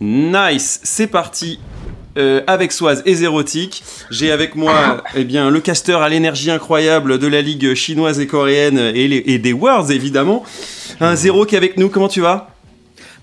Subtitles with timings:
[0.00, 1.58] Nice, c'est parti.
[2.18, 3.84] Euh, avec Soise et Zérotique.
[4.10, 8.26] J'ai avec moi eh bien, le caster à l'énergie incroyable de la ligue chinoise et
[8.26, 10.42] coréenne et des Worlds évidemment.
[10.98, 12.55] Un Zéro qui est avec nous, comment tu vas?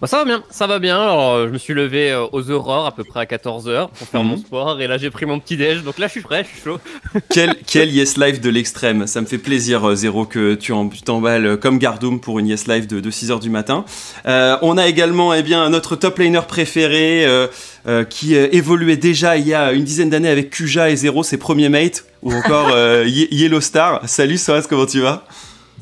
[0.03, 1.01] Bah, ça va bien, ça va bien.
[1.01, 4.05] Alors, euh, je me suis levé euh, aux aurores à peu près à 14h pour
[4.05, 4.29] faire Mhm.
[4.31, 5.81] mon sport et là j'ai pris mon petit déj.
[5.83, 6.77] Donc là je suis prêt, je suis chaud.
[7.29, 9.07] quel, quel Yes Live de l'extrême.
[9.07, 12.47] Ça me fait plaisir, euh, Zéro, que tu en- tu t'emballes comme Gardoum pour une
[12.47, 13.85] Yes Live de, de 6h du matin.
[14.25, 17.47] Euh, on a également eh bien, notre top laner préféré euh,
[17.87, 21.23] euh, qui euh, évoluait déjà il y a une dizaine d'années avec Kuja et Zéro,
[21.23, 24.01] ses premiers mates, ou encore euh, Ye- Yellow Star.
[24.05, 25.23] Salut Soaz, comment tu vas?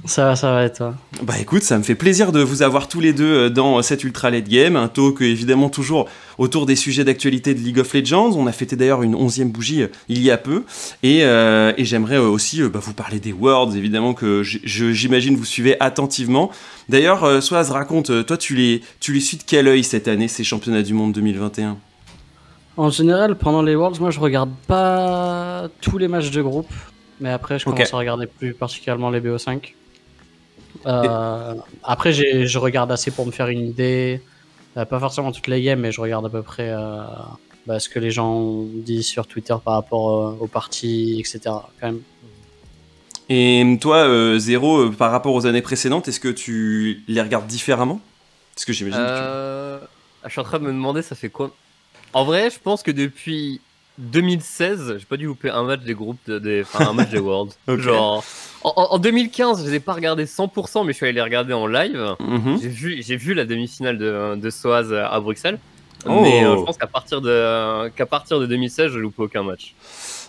[0.05, 2.87] Ça va, ça va et toi Bah écoute, ça me fait plaisir de vous avoir
[2.87, 6.09] tous les deux euh, dans cet Ultra Late Game, un talk euh, évidemment toujours
[6.39, 8.31] autour des sujets d'actualité de League of Legends.
[8.35, 10.63] On a fêté d'ailleurs une onzième bougie euh, il y a peu,
[11.03, 15.35] et, euh, et j'aimerais euh, aussi euh, bah, vous parler des Worlds, évidemment que j'imagine
[15.35, 16.49] vous suivez attentivement.
[16.89, 20.07] D'ailleurs, euh, Soaz, raconte, euh, toi tu les, tu les suis de quel œil cette
[20.07, 21.77] année, ces championnats du monde 2021
[22.77, 26.73] En général, pendant les Worlds, moi je regarde pas tous les matchs de groupe,
[27.19, 29.73] mais après je commence à regarder plus particulièrement les BO5.
[30.85, 34.21] Euh, après, j'ai- je regarde assez pour me faire une idée.
[34.77, 37.03] Euh, pas forcément toutes les games, mais je regarde à peu près euh,
[37.65, 41.39] bah, ce que les gens disent sur Twitter par rapport euh, aux parties, etc.
[41.79, 42.01] Quand même.
[43.29, 47.47] Et toi, euh, Zéro, euh, par rapport aux années précédentes, est-ce que tu les regardes
[47.47, 48.01] différemment?
[48.55, 49.87] Parce que j'imagine que tu...
[50.25, 51.51] Je suis en train de me demander ça fait quoi?
[52.13, 53.61] En vrai, je pense que depuis
[53.97, 57.19] 2016, j'ai pas dû louper un match des groupes, de- des, enfin un match des
[57.19, 57.53] Worlds.
[57.67, 58.23] Genre,
[58.63, 61.21] en, en- en 2015, je les ai pas regardés 100%, mais je suis allé les
[61.21, 62.15] regarder en live.
[62.19, 62.59] Mhm.
[62.61, 65.59] J'ai vu, j'ai vu la demi-finale de, de Soaz à Bruxelles.
[66.07, 66.19] Oh.
[66.23, 69.75] Mais euh, je pense qu'à partir de qu'à partir de 2016, je loupe aucun match.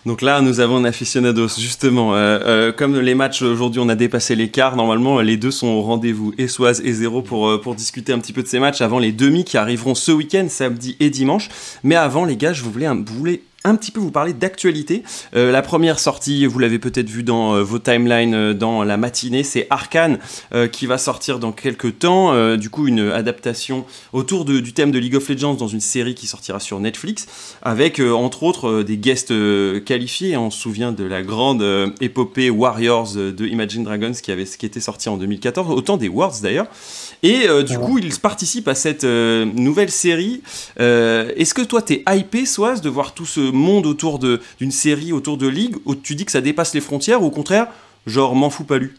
[0.05, 2.15] Donc là, nous avons un aficionados, justement.
[2.15, 4.77] Euh, euh, comme les matchs aujourd'hui, on a dépassé l'écart.
[4.77, 8.33] Normalement, les deux sont au rendez-vous, et Soaz et Zéro, pour, pour discuter un petit
[8.35, 11.49] peu de ces matchs avant les demi qui arriveront ce week-end, samedi et dimanche.
[11.85, 15.03] Mais avant, les gars, je voulais un, vous voulez un petit peu vous parler d'actualité.
[15.35, 18.97] Euh, la première sortie, vous l'avez peut-être vu dans euh, vos timelines euh, dans la
[18.97, 20.19] matinée, c'est Arkane
[20.73, 22.57] qui va sortir dans quelques temps.
[22.57, 26.15] Du coup, une adaptation autour de- du thème de League of Legends dans une série
[26.15, 27.27] qui sortira sur Netflix
[27.63, 29.33] avec entre autres des guests
[29.85, 30.37] qualifiés.
[30.37, 31.65] On se souvient de la grande
[32.01, 36.43] épopée Warriors de Imagine Dragons qui, avait, qui était sortie en 2014, autant des Worlds
[36.43, 36.67] d'ailleurs.
[37.23, 40.43] Et du coup, ils participent à cette nouvelle série.
[40.79, 45.37] Est-ce que toi, t'es hypé, Soaz, de voir tout ce monde autour d'une série, autour
[45.37, 47.67] de League, où tu dis que ça dépasse les frontières, ou au contraire,
[48.07, 48.97] genre, m'en fous pas lu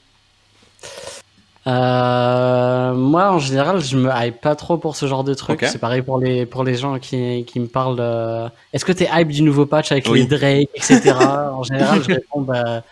[1.65, 5.63] Euh, moi, en général, je me hype pas trop pour ce genre de truc.
[5.65, 8.49] C'est pareil pour les, pour les gens qui, qui me parlent de...
[8.73, 10.19] Est-ce que t'es hype du nouveau patch avec Oui.
[10.19, 11.13] les Drake, etc.
[11.53, 12.83] en général, je réponds, bah,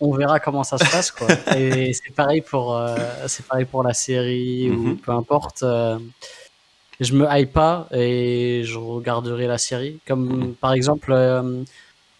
[0.00, 1.26] on verra comment ça se passe, quoi.
[1.56, 2.96] Et c'est pareil pour, euh,
[3.26, 4.96] c'est pareil pour la série ou Mhm.
[4.98, 5.64] peu importe.
[7.00, 9.98] Je me hype pas et je regarderai la série.
[10.06, 11.62] Comme par exemple, euh,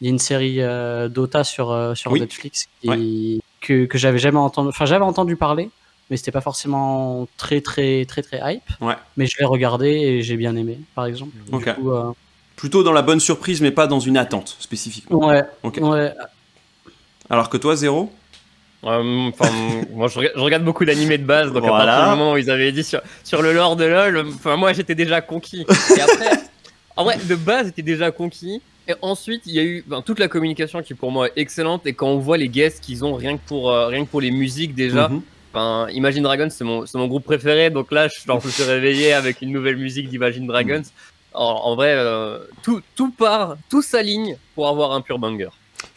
[0.01, 2.21] il y a une série euh, Dota sur, euh, sur Oui.
[2.21, 4.69] Netflix qui, que, que j'avais jamais entendu.
[4.69, 5.71] Enfin, j'avais entendu parler,
[6.11, 8.63] mais c'était pas forcément très très très très hype.
[8.81, 8.95] Ouais.
[9.17, 11.33] Mais je l'ai regardé et j'ai bien aimé, par exemple.
[11.53, 11.65] Ok.
[11.69, 12.13] Du coup, euh,
[12.57, 15.29] Plutôt dans la bonne surprise, mais pas dans une attente spécifiquement.
[15.29, 15.79] ouais, Ok.
[15.81, 16.13] ouais.
[17.31, 18.13] Alors que toi, Zéro?
[18.85, 19.03] Euh,
[19.93, 22.37] moi, je regarde, je regarde beaucoup d'animés de base, donc à partir du moment où
[22.37, 25.67] ils avaient dit sur, sur le lore de LoL, moi j'étais déjà conquis.
[25.97, 26.31] Et après,
[26.97, 28.63] en vrai, de base, j'étais déjà conquis.
[28.87, 31.87] Et ensuite, il y a eu ben, toute la communication qui pour moi est excellente.
[31.87, 34.23] Et quand on voit les guests qu'ils ont rien que pour, euh, rien que pour
[34.23, 35.23] les musiques déjà, Mhm.
[35.53, 39.15] Enfin, Imagine Dragons, c'est mon, groupe préféré, donc là, je, genre, je me suis réveillé
[39.15, 40.83] avec une nouvelle musique d'Imagine Dragons.
[41.33, 45.49] En, en vrai, euh, tout, tout part, tout s'aligne pour avoir un pur banger.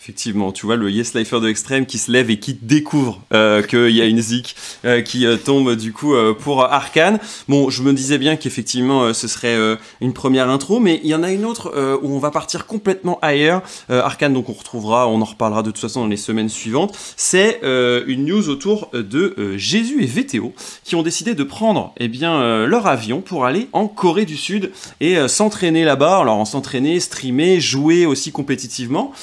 [0.02, 3.62] Effectivement, tu vois le Yes Lifer de Extrême qui se lève et qui découvre euh,
[3.62, 7.20] qu'il y a une zik euh, qui euh, tombe du coup pour Arkane.
[7.48, 9.56] Bon, je me disais bien qu'effectivement ce serait
[10.02, 13.20] une première intro, mais il y en a une autre où on va partir complètement
[13.22, 13.62] ailleurs.
[13.90, 16.98] Arkane, donc on retrouvera, on en reparlera de toute façon dans les semaines suivantes.
[17.16, 20.54] C'est une news autour de Jésus et VTO
[20.84, 24.72] qui ont décidé de prendre eh bien, leur avion pour aller en Corée du Sud
[25.00, 26.20] et s'entraîner là-bas.
[26.20, 29.14] Alors en s'entraîner, streamer, jouer aussi compétitivement.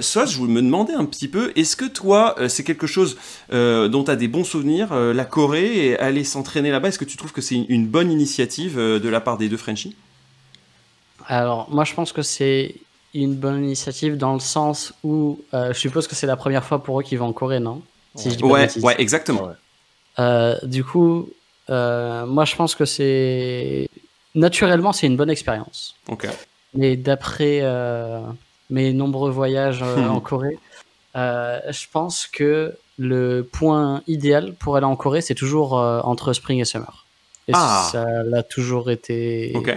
[0.00, 3.16] Soaz, je voulais me demander un petit peu, est-ce que toi, euh, c'est quelque chose
[3.52, 6.98] euh, dont tu as des bons souvenirs, euh, la Corée, et aller s'entraîner là-bas, est-ce
[6.98, 9.56] que tu trouves que c'est une, une bonne initiative euh, de la part des deux
[9.56, 9.96] Frenchies?
[11.26, 12.74] Alors, moi, je pense que c'est
[13.14, 16.82] une bonne initiative dans le sens où euh, je suppose que c'est la première fois
[16.82, 17.82] pour eux qu'ils vont en Corée, non?
[18.16, 18.68] Si je dis Ouais,
[18.98, 19.50] exactement.
[20.18, 21.28] Euh, du coup,
[21.70, 23.88] euh, moi, je pense que c'est
[24.34, 25.94] naturellement, c'est une bonne expérience.
[26.08, 26.28] Ok.
[26.74, 28.20] Mais d'après euh,
[28.74, 30.58] mes nombreux voyages euh, en Corée,
[31.16, 36.32] euh, je pense que le point idéal pour aller en Corée, c'est toujours euh, entre
[36.32, 37.06] spring et summer.
[37.48, 37.88] Et Ah.
[37.92, 39.70] ça l'a toujours été Ok.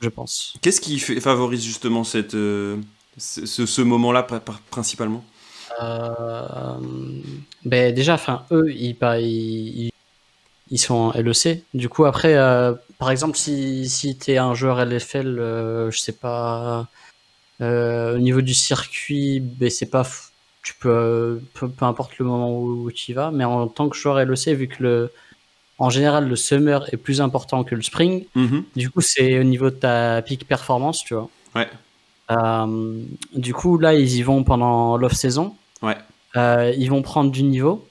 [0.00, 0.54] je pense.
[0.62, 2.76] Qu'est-ce qui fait, favorise justement cette, ce,
[3.16, 5.24] ce moment-là pr- pr- principalement?
[7.64, 9.90] Ben déjà, enfin, eux, ils, ils, ils-
[10.72, 11.64] ils sont en LEC.
[11.74, 15.98] Du coup, après, euh, par exemple, si, si tu es un joueur LFL, euh, je
[15.98, 16.86] sais pas,
[17.60, 20.06] au niveau du circuit, ben, c'est pas.
[20.62, 23.88] Tu peux, euh, peu, peu importe le moment où, tu y vas, mais en tant
[23.88, 25.10] que joueur LEC, vu que le,
[25.78, 28.64] en général, le summer est plus important que le spring, Mhm.
[28.76, 31.28] du coup, c'est au niveau de ta peak performance, tu vois.
[31.54, 31.68] Ouais.
[32.30, 33.00] Euh,
[33.34, 35.56] du coup, là, ils y vont pendant l'off-saison.
[35.82, 35.96] Ouais.
[36.36, 37.86] Euh, ils vont prendre du niveau,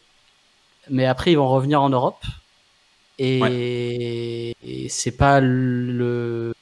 [0.89, 2.23] mais après, ils vont revenir en Europe.
[3.17, 6.53] Et, et c'est pas le.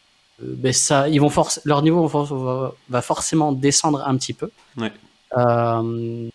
[0.42, 4.34] Ben ça, ils vont force, leur niveau va, for- va- va forcément descendre un petit
[4.34, 4.92] peu Ouais.
[5.38, 6.30] Euh,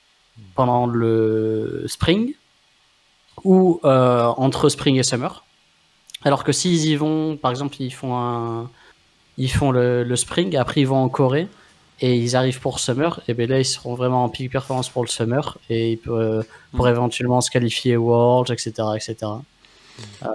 [0.54, 2.34] pendant le spring
[3.44, 5.44] ou euh, entre spring et summer.
[6.24, 8.70] Alors que s'ils y vont, par exemple, ils font un,
[9.38, 11.48] ils font le, le spring, après ils vont en Corée
[12.00, 15.02] et ils arrivent pour summer, et bien là ils seront vraiment en peak performance pour
[15.04, 16.90] le summer et ils peuvent, pour Mm.
[16.90, 19.16] éventuellement se qualifier Worlds, etc., etc.
[20.22, 20.26] Euh,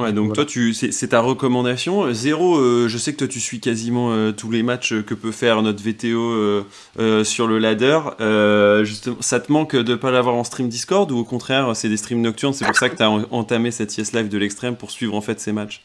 [0.00, 0.34] Ouais, donc Voilà.
[0.36, 2.04] toi, tu, c'est, c'est ta recommandation.
[2.04, 5.14] Euh, Zéro, euh, je sais que toi, tu suis quasiment euh, tous les matchs que
[5.14, 6.64] peut faire notre VTO euh,
[6.98, 7.98] euh, sur le ladder.
[8.20, 11.88] Euh, justement, ça te manque de pas l'avoir en stream Discord ou au contraire, c'est
[11.88, 14.76] des streams nocturnes C'est pour ça que tu as entamé cette Yes Live de l'extrême
[14.76, 15.82] pour suivre en fait ces matchs?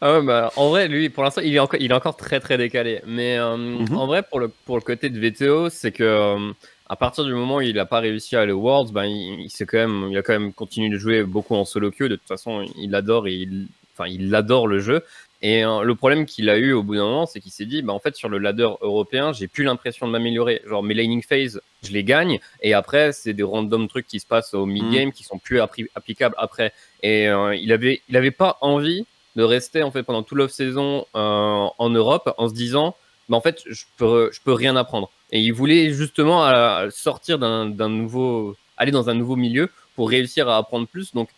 [0.00, 2.38] Ah ouais, bah, en vrai, lui, pour l'instant, il est encore, il est encore très
[2.38, 3.00] très décalé.
[3.04, 3.96] Mais euh, Mhm.
[3.96, 6.52] en vrai, pour le, pour le côté de VTO, c'est que euh,
[6.88, 9.40] à partir du moment où il n'a pas réussi à aller aux Worlds, ben, il,
[9.40, 12.08] il, quand même, il a quand même continué de jouer beaucoup en solo queue.
[12.08, 15.02] De toute façon, il adore et il, enfin, il adore le jeu.
[15.40, 17.82] Et euh, le problème qu'il a eu au bout d'un moment, c'est qu'il s'est dit,
[17.82, 20.62] bah, en fait, sur le ladder européen, j'ai plus l'impression de m'améliorer.
[20.66, 22.40] Genre, mes laning phase, je les gagne.
[22.62, 25.88] Et après, c'est des random trucs qui se passent au mid-game qui sont plus appli-
[25.94, 26.72] applicables après.
[27.02, 29.04] Et euh, il avait, il avait pas envie
[29.36, 32.96] de rester en fait pendant tout l'off-saison euh, en Europe en se disant
[33.28, 37.38] bah, en fait je peux je peux rien apprendre et il voulait justement euh, sortir
[37.38, 41.28] d'un nouveau aller dans un nouveau milieu pour réussir à apprendre plus donc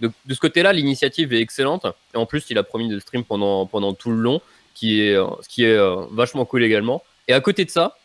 [0.00, 3.24] de, de ce côté-là l'initiative est excellente et en plus il a promis de stream
[3.24, 4.40] pendant pendant tout le long
[4.74, 7.96] qui est euh, ce qui est euh, vachement cool également et à côté de ça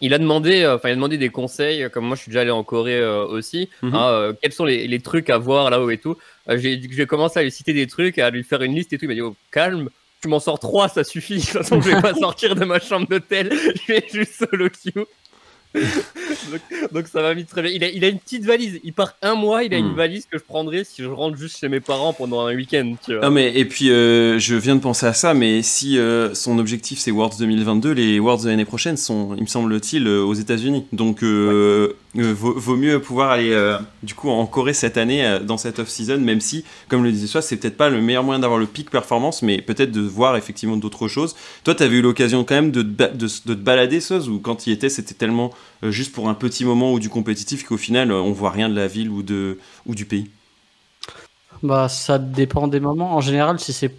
[0.00, 2.30] il a demandé, euh, enfin, il a demandé des conseils, euh, comme moi je suis
[2.30, 3.68] déjà allé en Corée euh, aussi.
[3.82, 3.94] Mhm.
[3.94, 6.16] hein, euh, quels sont les, les trucs à voir là-haut et tout.
[6.48, 8.98] Euh, j'ai j'ai commencé à lui citer des trucs, à lui faire une liste et
[8.98, 9.04] tout.
[9.06, 9.88] Il m'a dit oh, calme,
[10.22, 11.36] tu m'en sors trois, ça suffit.
[11.36, 13.52] De toute façon, je vais pas sortir de ma chambre d'hôtel.
[13.52, 15.06] Je vais juste solo queue.
[15.74, 17.70] donc, donc ça m'a mis très bien.
[17.70, 18.80] Il a, il a une petite valise.
[18.84, 19.88] Il part un mois, il a Hmm.
[19.88, 22.94] une valise que je prendrais si je rentre juste chez mes parents pendant un week-end.
[23.04, 23.22] Tu vois.
[23.26, 26.58] Non mais et puis euh, je viens de penser à ça, mais si euh, son
[26.58, 30.34] objectif c'est Worlds 2022, les Worlds de l'année prochaine sont, il me semble-t-il, euh, aux
[30.34, 30.86] États-Unis.
[30.92, 31.26] Donc euh,
[31.92, 35.58] euh, vaut, vaut mieux pouvoir aller euh, du coup en Corée cette année euh, dans
[35.58, 38.58] cette off-season, même si, comme le disait Soi, c'est peut-être pas le meilleur moyen d'avoir
[38.58, 41.36] le pic performance, mais peut-être de voir effectivement d'autres choses.
[41.64, 44.72] Toi, t'avais eu l'occasion quand même de, de, de te balader, Soz, ou quand il
[44.72, 45.50] était, c'était tellement
[45.84, 48.68] euh, juste pour un petit moment ou du compétitif qu'au final, euh, on voit rien
[48.68, 50.30] de la ville ou de ou du pays?
[51.62, 53.16] Bah, ça dépend des moments.
[53.16, 53.94] En général, si c'est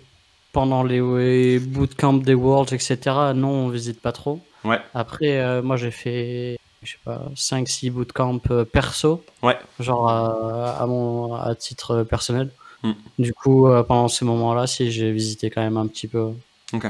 [0.52, 2.98] pendant les bootcamps des Worlds, etc.,
[3.36, 4.40] non, on visite pas trop.
[4.64, 4.80] Ouais.
[4.94, 9.24] Après, euh, moi, j'ai fait, je sais pas, 5-6 bootcamps euh, perso.
[9.44, 9.58] Ouais.
[9.80, 12.52] Genre à, à mon, à titre personnel.
[12.84, 12.92] Mm.
[13.20, 16.30] Du coup, euh, pendant ces moments-là, si j'ai visité quand même un petit peu.
[16.74, 16.86] Ok.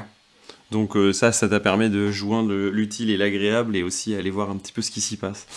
[0.72, 4.30] Donc euh, ça, ça t'a permis de joindre le- l'utile et l'agréable et aussi aller
[4.30, 5.48] voir un petit peu ce qui s'y passe.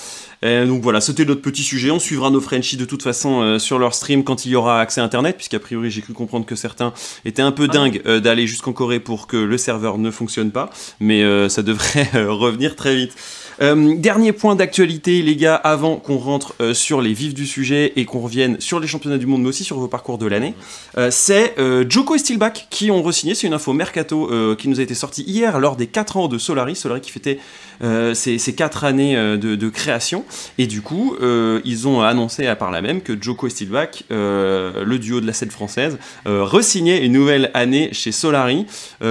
[0.42, 1.90] Donc voilà, c'était notre petit sujet.
[1.90, 4.80] On suivra nos Frenchies de toute façon euh, sur leur stream quand il y aura
[4.80, 6.94] accès à Internet, puisqu'a priori j'ai cru comprendre que certains
[7.26, 7.72] étaient un peu Ah.
[7.74, 11.62] dingues euh, d'aller jusqu'en Corée pour que le serveur ne fonctionne pas, mais euh, ça
[11.62, 13.14] devrait revenir très vite.
[13.62, 17.92] Euh, dernier point d'actualité, les gars, avant qu'on rentre euh, sur les vifs du sujet
[17.94, 20.54] et qu'on revienne sur les championnats du monde, mais aussi sur vos parcours de l'année,
[20.98, 21.54] euh, c'est
[21.88, 23.34] Joko et Steelback qui ont re-signé.
[23.34, 26.38] C'est une info mercato qui nous a été sortie hier lors des 4 ans de
[26.38, 26.74] Solari.
[26.74, 27.38] Solari qui fêtait
[27.82, 30.24] euh, ses 4 années euh, de, de création.
[30.58, 34.04] Et du coup, euh, ils ont annoncé à part la même que Joko et Steelback,
[34.10, 38.66] euh, le duo de la scène française, re-signait une nouvelle année chez Solari.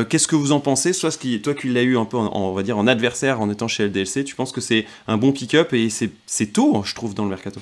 [0.09, 0.93] Qu'est-ce que vous en pensez?
[0.93, 2.87] Soit ce qui, toi qui l'as eu un peu, en, en- on va dire, en
[2.87, 6.81] adversaire en étant chez LDLC, tu penses que c'est un bon pick-up et c'est tôt,
[6.85, 7.59] je trouve, dans le mercato?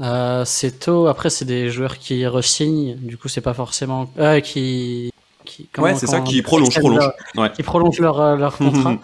[0.00, 1.06] Euh, c'est tôt.
[1.06, 2.96] Après, c'est des joueurs qui re-signent.
[2.96, 4.10] Du coup, c'est pas forcément.
[4.18, 5.10] Euh, qui.
[5.44, 6.98] qui comment- Ouais, c'est ça, qui prolonge, prolonge.
[6.98, 7.50] leur- Ouais.
[7.56, 8.96] qui leur, leur contrat.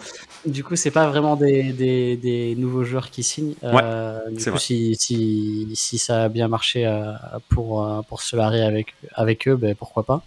[0.45, 3.55] Du coup, c'est pas vraiment des, des, des nouveaux joueurs qui signent.
[3.63, 7.11] Euh, du coup, si, si, si ça a bien marché euh,
[7.49, 10.21] pour, euh, pour Solari avec, avec eux, ben, pourquoi pas.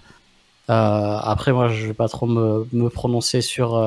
[0.70, 3.78] Euh, après, moi, je vais pas trop me, me prononcer sur.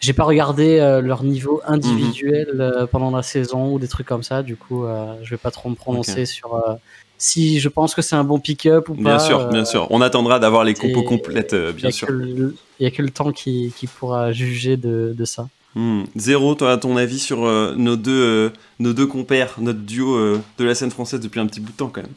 [0.00, 4.42] J'ai pas regardé leur niveau individuel euh, pendant la saison ou des trucs comme ça.
[4.42, 4.84] Du coup,
[5.22, 6.62] je vais pas trop me prononcer sur
[7.16, 9.02] si je pense que c'est un bon pick-up ou pas.
[9.02, 9.86] Bien sûr, bien sûr.
[9.90, 12.08] On attendra d'avoir les compos complètes, bien sûr.
[12.78, 15.48] Il n'y a que le temps qui, qui pourra juger de, de ça.
[15.74, 16.04] Hmm.
[16.16, 20.74] Zéro, toi, à ton avis sur nos, deux, nos deux compères, notre duo de la
[20.74, 22.12] scène française depuis un petit bout de temps quand même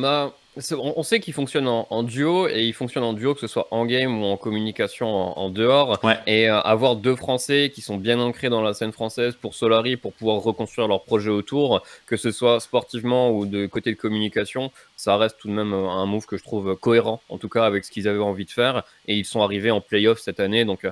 [0.00, 0.34] bah,
[0.72, 3.86] on sait qu'il fonctionne en, duo et il fonctionne en duo que ce soit en
[3.86, 6.00] game ou en communication en, dehors.
[6.26, 9.96] Et euh, avoir deux Français qui sont bien ancrés dans la scène française pour Solari
[9.96, 14.72] pour pouvoir reconstruire leur projet autour, que ce soit sportivement ou de côté de communication,
[14.96, 17.64] ça reste tout de même euh, un move que je trouve cohérent, en tout cas
[17.64, 18.82] avec ce qu'ils avaient envie de faire.
[19.06, 20.90] Et ils sont arrivés en playoff cette année, donc euh,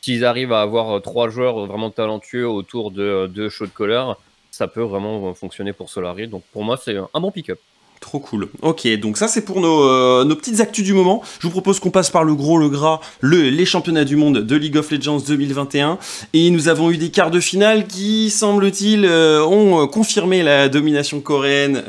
[0.00, 4.14] s'ils arrivent à avoir trois joueurs vraiment talentueux autour de deux show de
[4.50, 6.28] ça peut vraiment fonctionner pour Solari.
[6.28, 7.58] Donc pour moi, c'est un bon pick-up.
[8.04, 8.48] Trop cool.
[8.60, 11.22] Ok, donc ça c'est pour nos, euh, nos, petites actus du moment.
[11.38, 14.40] Je vous propose qu'on passe par le gros, le gras, le, les championnats du monde
[14.40, 15.96] de League of Legends 2021.
[16.34, 20.68] Et nous avons eu des quarts de finale qui, semble-t-il, euh, ont euh, confirmé la
[20.68, 21.82] domination coréenne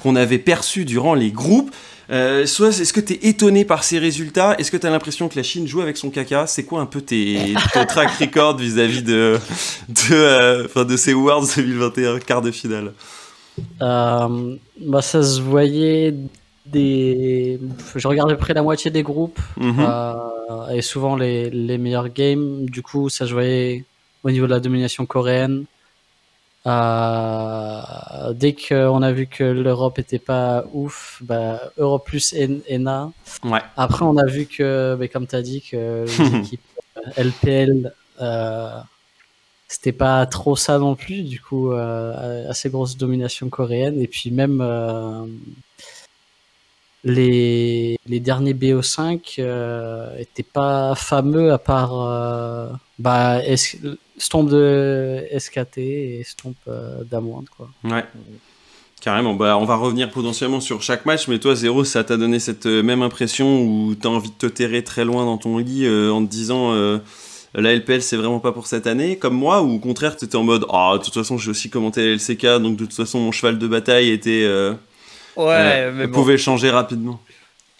[0.00, 1.74] qu'on avait perçue durant les groupes.
[2.08, 4.54] soit est-ce que tu es étonné par ces résultats?
[4.58, 6.46] Est-ce que tu as l'impression que la Chine joue avec son caca?
[6.46, 9.40] C'est quoi un peu tes, ton track record vis-à-vis de,
[9.88, 12.92] de, de ces Worlds 2021 quarts de finale?
[13.80, 16.14] Bah, ça se voyait
[16.70, 17.60] des.
[17.94, 19.76] Je regardais près la moitié des groupes mhm.
[19.78, 22.66] euh, et souvent les, les, meilleurs games.
[22.66, 23.84] Du coup, ça se voyait
[24.24, 25.64] au niveau de la domination coréenne.
[26.66, 33.10] Euh, dès qu'on a vu que l'Europe était pas ouf, bah, Europe plus ENA.
[33.44, 33.60] Ouais.
[33.76, 36.60] Après, on a vu que, mais comme tu as dit, que l'équipe
[37.16, 37.92] LPL
[39.68, 44.00] c'était pas trop ça non plus, du coup, euh, assez grosse domination coréenne.
[44.00, 45.26] Et puis même euh,
[47.04, 53.40] les, derniers BO5 euh, étaient pas fameux à part euh, bah,
[54.16, 56.56] Stomp de SKT et Stomp
[57.10, 57.46] d'Amoinde.
[57.84, 58.04] Ouais.
[59.02, 62.40] Carrément, bah, on va revenir potentiellement sur chaque match, mais toi, Zéro, ça t'a donné
[62.40, 66.24] cette même impression où t'as envie de te terrer très loin dans ton lit en
[66.24, 66.74] te disant
[67.60, 70.36] la LPL c'est vraiment pas pour cette année, comme moi, ou au contraire tu étais
[70.36, 73.20] en mode ah de toute façon j'ai aussi commenté la LCK donc de toute façon
[73.20, 74.72] mon cheval de bataille était euh,
[75.36, 77.20] ouais, euh, mais pouvait changer rapidement.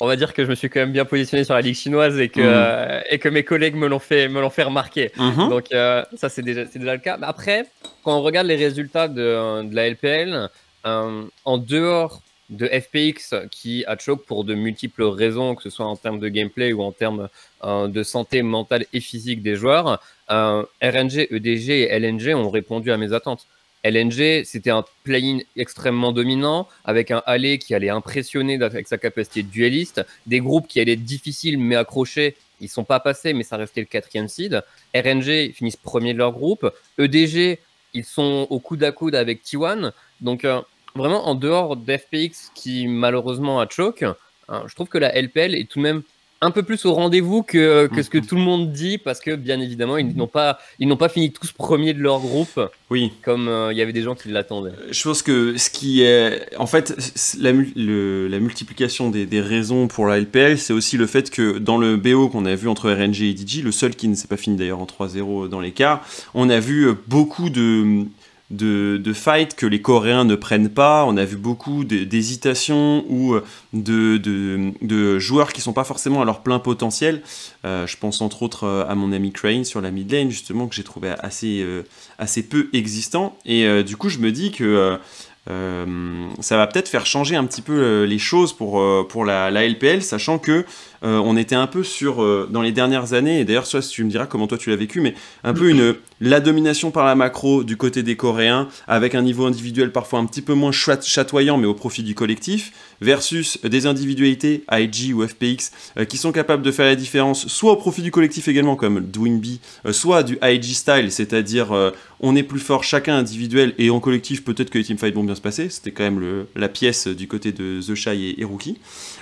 [0.00, 2.20] On va dire que je me suis quand même bien positionné sur la ligue chinoise
[2.20, 2.46] et que, mhm.
[2.48, 5.10] euh, et que mes collègues me l'ont fait, me l'ont fait remarquer.
[5.16, 5.48] Mhm.
[5.48, 7.16] Donc ça c'est déjà, déjà le cas.
[7.16, 7.64] Mais après,
[8.04, 10.48] quand on regarde les résultats de, de la LPL,
[10.84, 15.96] en dehors de FPX qui a choc pour de multiples raisons, que ce soit en
[15.96, 17.28] termes de gameplay ou en termes
[17.64, 20.00] euh, de santé mentale et physique des joueurs.
[20.30, 23.46] Euh, RNG, EDG et LNG ont répondu à mes attentes.
[23.84, 29.42] LNG, c'était un play-in extrêmement dominant, avec un aller qui allait impressionner avec sa capacité
[29.42, 33.44] de dueliste, des groupes qui allaient être difficiles mais accrochés, ils sont pas passés, mais
[33.44, 34.62] ça restait le quatrième seed.
[34.94, 36.72] RNG, ils finissent premier de leur groupe.
[36.98, 37.60] EDG,
[37.94, 39.92] ils sont au coude à coude avec T1.
[40.20, 40.60] Donc, euh,
[40.98, 45.68] vraiment en dehors d'FPX qui malheureusement a choke, hein, je trouve que la LPL est
[45.70, 46.02] tout de même
[46.40, 48.26] un peu plus au rendez-vous que, que ce que mm-hmm.
[48.26, 51.32] tout le monde dit parce que bien évidemment ils n'ont pas ils n'ont pas fini
[51.32, 54.72] tous premiers de leur groupe oui comme euh, il y avait des gens qui l'attendaient
[54.90, 56.94] je pense que ce qui est en fait
[57.40, 61.76] la, la multiplication des, des, raisons pour la LPL c'est aussi le fait que dans
[61.76, 64.36] le BO qu'on a vu entre RNG et DJ le seul qui ne s'est pas
[64.36, 68.06] fini d'ailleurs en 3-0 dans l'écart on a vu beaucoup de
[68.50, 71.04] de, de fight que les Coréens ne prennent pas.
[71.06, 73.36] On a vu beaucoup d'hésitations ou
[73.72, 77.22] de, de, joueurs qui sont pas forcément à leur plein potentiel.
[77.64, 80.66] Euh, je pense entre autres euh, à mon ami Crane sur la mid lane, justement,
[80.66, 81.82] que j'ai trouvé assez, euh,
[82.18, 83.36] assez peu existant.
[83.44, 84.98] Et du coup, je me dis que
[85.46, 90.02] ça va peut-être faire changer un petit peu les choses pour, pour la, la LPL,
[90.02, 90.64] sachant que
[91.02, 94.26] on était un peu sur, dans les dernières années, et d'ailleurs, soit tu me diras
[94.26, 95.14] comment toi tu l'as vécu, mais
[95.44, 99.46] un peu une, la domination par la macro du côté des Coréens, avec un niveau
[99.46, 104.64] individuel parfois un petit peu moins chatoyant, mais au profit du collectif, versus des individualités,
[104.70, 108.10] IG ou FPX, euh, qui sont capables de faire la différence, soit au profit du
[108.10, 112.82] collectif également, comme Dwinby, euh, soit du IG style, c'est-à-dire euh, on est plus fort
[112.82, 115.68] chacun individuel et en collectif, peut-être que les teamfights vont bien se passer.
[115.70, 118.78] C'était quand même la pièce du côté de The Shy et, et Rookie.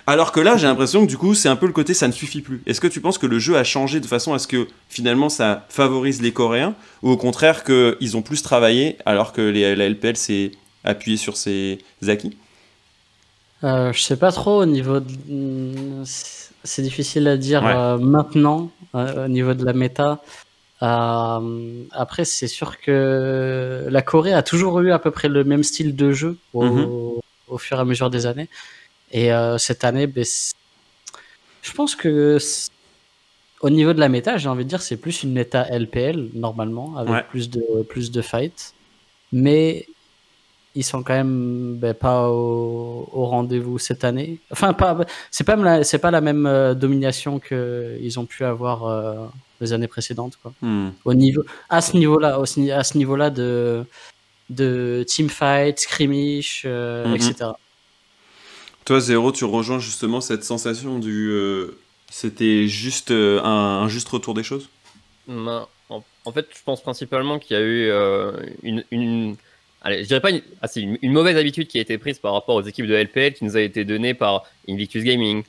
[0.07, 2.13] Alors que là, j'ai l'impression que du coup, c'est un peu le côté ça ne
[2.13, 2.63] suffit plus.
[2.67, 5.29] Est-ce que tu penses que le jeu a changé de façon à ce que finalement
[5.29, 9.89] ça favorise les Coréens ou au contraire qu'ils ont plus travaillé alors que les, la
[9.89, 10.53] LPL s'est
[10.85, 12.37] appuyée sur ses acquis?
[13.65, 15.01] Euh, Je sais pas trop au niveau
[16.65, 20.23] C'est difficile à dire euh, maintenant euh, au niveau de la méta.
[20.83, 25.63] Euh, après, c'est sûr que la Corée a toujours eu à peu près le même
[25.65, 27.21] style de jeu au, mhm.
[27.49, 28.49] au fur et à mesure des années.
[29.13, 30.25] Et cette année, ben,
[31.63, 32.39] je pense que
[33.67, 36.89] au niveau de la méta, j'ai envie de dire c'est plus une méta LPL normalement
[36.97, 38.63] avec plus de plus de fights.
[39.33, 39.87] Mais
[40.79, 44.39] ils sont quand même ben, pas au, au rendez-vous cette année.
[44.53, 44.91] Enfin, pas,
[45.31, 49.27] c'est pas la, c'est pas la même euh, domination que ils ont pu avoir euh,
[49.61, 50.53] les années précédentes, quoi.
[50.63, 50.91] Hmm.
[51.05, 53.85] Au niveau, à ce niveau-là, au- à ce niveau-là de
[54.49, 57.15] de teamfight, scrimmage, euh, Mhm.
[57.17, 57.35] etc.
[58.85, 61.33] Toi, Zéro, tu rejoins justement cette sensation du.
[62.11, 64.69] C'était juste euh, un, juste retour des choses?
[65.27, 68.33] Ben, en, fait, je pense principalement qu'il y a eu euh,
[68.63, 69.37] une,
[69.83, 72.57] allez, je dirais pas une, ah, une mauvaise habitude qui a été prise par rapport
[72.57, 75.45] aux équipes de LPL qui nous a été donnée par Invictus Gaming,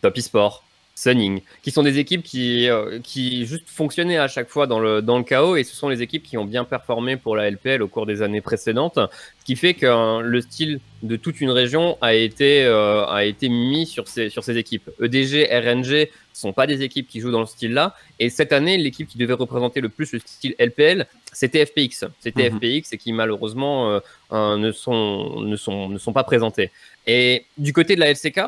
[0.00, 0.64] Top Esport,
[1.02, 5.02] Sunning, qui sont des équipes qui, euh, qui juste fonctionnaient à chaque fois dans le,
[5.02, 7.82] dans le chaos et ce sont les équipes qui ont bien performé pour la LPL
[7.82, 11.50] au cours des années précédentes, ce qui fait que euh, le style de toute une
[11.50, 14.88] région a été, euh, a été mis sur ces, sur ces équipes.
[15.00, 17.94] EDG, RNG sont pas des équipes qui jouent dans ce style-là.
[18.18, 22.04] Et cette année, l'équipe qui devait représenter le plus le style LPL, c'était FPX.
[22.20, 22.58] C'était Mhm.
[22.58, 24.00] FPX et qui malheureusement euh,
[24.32, 26.70] euh, ne, sont, ne, sont, ne sont pas présentés.
[27.06, 28.40] Et du côté de la LCK,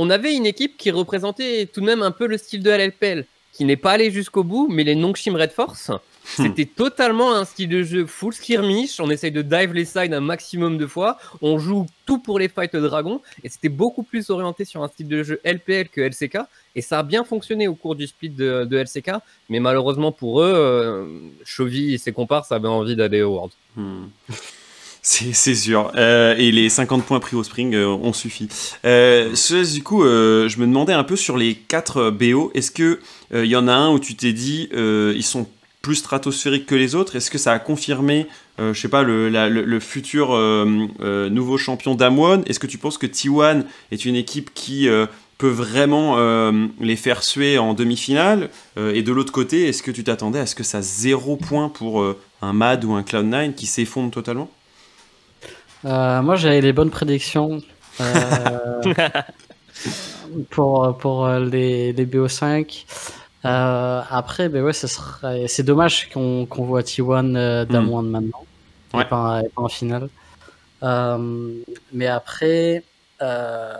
[0.00, 2.86] on avait une équipe qui représentait tout de même un peu le style de la
[2.86, 5.90] LPL, qui n'est pas allé jusqu'au bout, mais les Nongshim Red Force,
[6.24, 8.98] c'était totalement un style de jeu full skirmish.
[9.00, 11.18] On essaye de dive les sides un maximum de fois.
[11.42, 13.20] On joue tout pour les fights dragon.
[13.42, 16.38] Et c'était beaucoup plus orienté sur un style de jeu LPL que LCK.
[16.76, 19.12] Et ça a bien fonctionné au cours du split de, de LCK.
[19.48, 21.06] Mais malheureusement pour eux, euh,
[21.44, 23.52] Chovy et ses comparses avaient envie d'aller au World.
[23.76, 24.06] Hmm.
[25.02, 25.92] C'est sûr.
[25.96, 28.48] Euh, et les 50 points pris au Spring euh, ont suffi.
[28.84, 33.00] Euh, du coup, je me demandais un peu sur les 4 BO, est-ce que
[33.32, 35.46] il y en a un où tu t'es dit ils sont
[35.82, 37.16] plus stratosphériques que les autres?
[37.16, 38.26] Est-ce que ça a confirmé,
[38.58, 40.36] je sais pas, le, futur
[41.30, 44.88] nouveau champion d'Amwon Est-ce que tu penses que T1 est une équipe qui
[45.38, 46.16] peut vraiment
[46.80, 48.50] les faire suer en demi-finale?
[48.76, 52.04] Et de l'autre côté, est-ce que tu t'attendais à ce que ça zéro point pour
[52.42, 54.50] un MAD ou un Cloud9 qui s'effondre totalement?
[55.84, 57.60] Euh, moi, j'avais les bonnes prédictions
[58.00, 58.80] euh,
[60.50, 62.84] pour, pour euh, les, les BO5.
[63.46, 68.44] Euh, après, ben ouais, c'est dommage qu'on qu'on voit T1 euh, Damwon maintenant,
[68.92, 68.96] Hmm.
[68.98, 69.04] Ouais.
[69.04, 70.08] et, pas, et pas en finale.
[71.92, 72.82] Mais après,
[73.22, 73.74] euh,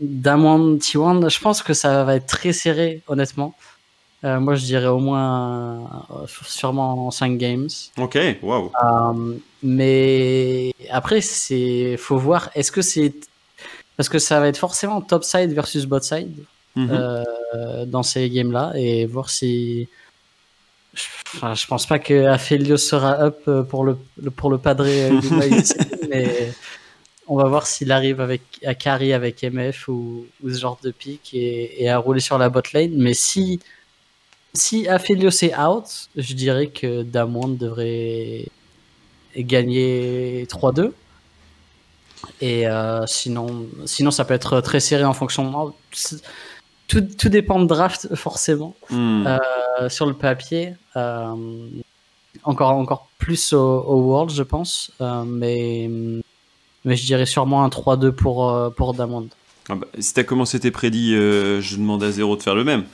[0.00, 3.54] Damwon T1, je pense que ça va être très serré, honnêtement.
[4.24, 7.68] Euh, moi, je dirais au moins, euh, sûrement en 5 games.
[7.98, 8.72] Ok, waouh.
[8.84, 12.50] Euh, mais après, c'est faut voir.
[12.54, 13.14] Est-ce que c'est
[13.96, 16.34] parce que ça va être forcément top side versus bot side
[16.76, 16.88] Mhm.
[16.92, 19.88] euh, dans ces games là et voir si.
[20.94, 21.02] Je,
[21.34, 23.98] enfin, je pense pas que Aphelios sera up pour le,
[24.36, 25.28] pour le padré du
[26.08, 26.52] mais
[27.26, 30.90] on va voir s'il arrive avec à carry avec MF ou, ou ce genre de
[30.92, 32.92] pick et, et à rouler sur la bot lane.
[32.96, 33.58] Mais si
[34.54, 38.46] si Aphelios est out, je dirais que Damwon devrait
[39.36, 40.92] gagner 3-2.
[42.40, 45.74] Et euh, sinon, sinon, ça peut être très serré en fonction.
[46.88, 48.74] Tout, tout dépend de draft, forcément.
[48.90, 49.26] Hmm.
[49.26, 51.34] Euh, sur le papier, euh,
[52.42, 54.92] encore, encore plus au, au World, je pense.
[55.00, 55.88] Mais,
[56.84, 59.28] mais je dirais sûrement un 3-2 pour, pour Damwon.
[59.68, 62.84] Ah bah, si t'as commencé tes prédits, je demande à Zéro de faire le même.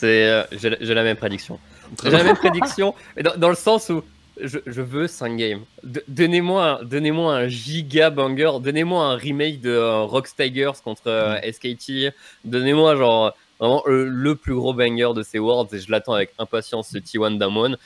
[0.00, 1.58] C'est, euh, j'ai j'ai la même prédiction.
[2.04, 4.02] J'ai la même prédiction, mais dans, dans le sens où
[4.40, 5.60] je, je veux 5 games.
[6.08, 12.14] Donnez-moi, un- donnez-moi un giga banger, donnez-moi un remake de euh, Tigers contre euh, SKT,
[12.44, 16.30] donnez-moi genre vraiment le, le plus gros banger de ces Worlds et je l'attends avec
[16.38, 17.76] impatience ce T1 Damwon.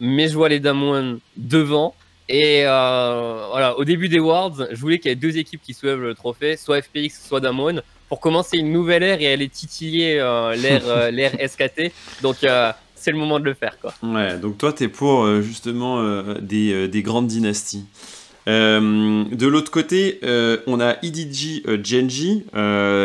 [0.00, 1.94] Mais je vois les Damwon devant.
[2.28, 5.74] Et euh, voilà, au début des Worlds, je voulais qu'il y ait deux équipes qui
[5.74, 10.20] soulèvent le trophée, soit FPX, soit Damwon, pour commencer une nouvelle ère et aller titiller
[10.20, 11.92] euh, l'ère euh, l'ère SKT.
[12.22, 13.94] Donc euh, c'est le moment de le faire quoi.
[14.02, 17.86] Ouais, donc toi, t'es pour euh, justement euh, des, euh, des grandes dynasties.
[18.46, 20.18] De l'autre côté,
[20.66, 22.44] on a euh, Genji.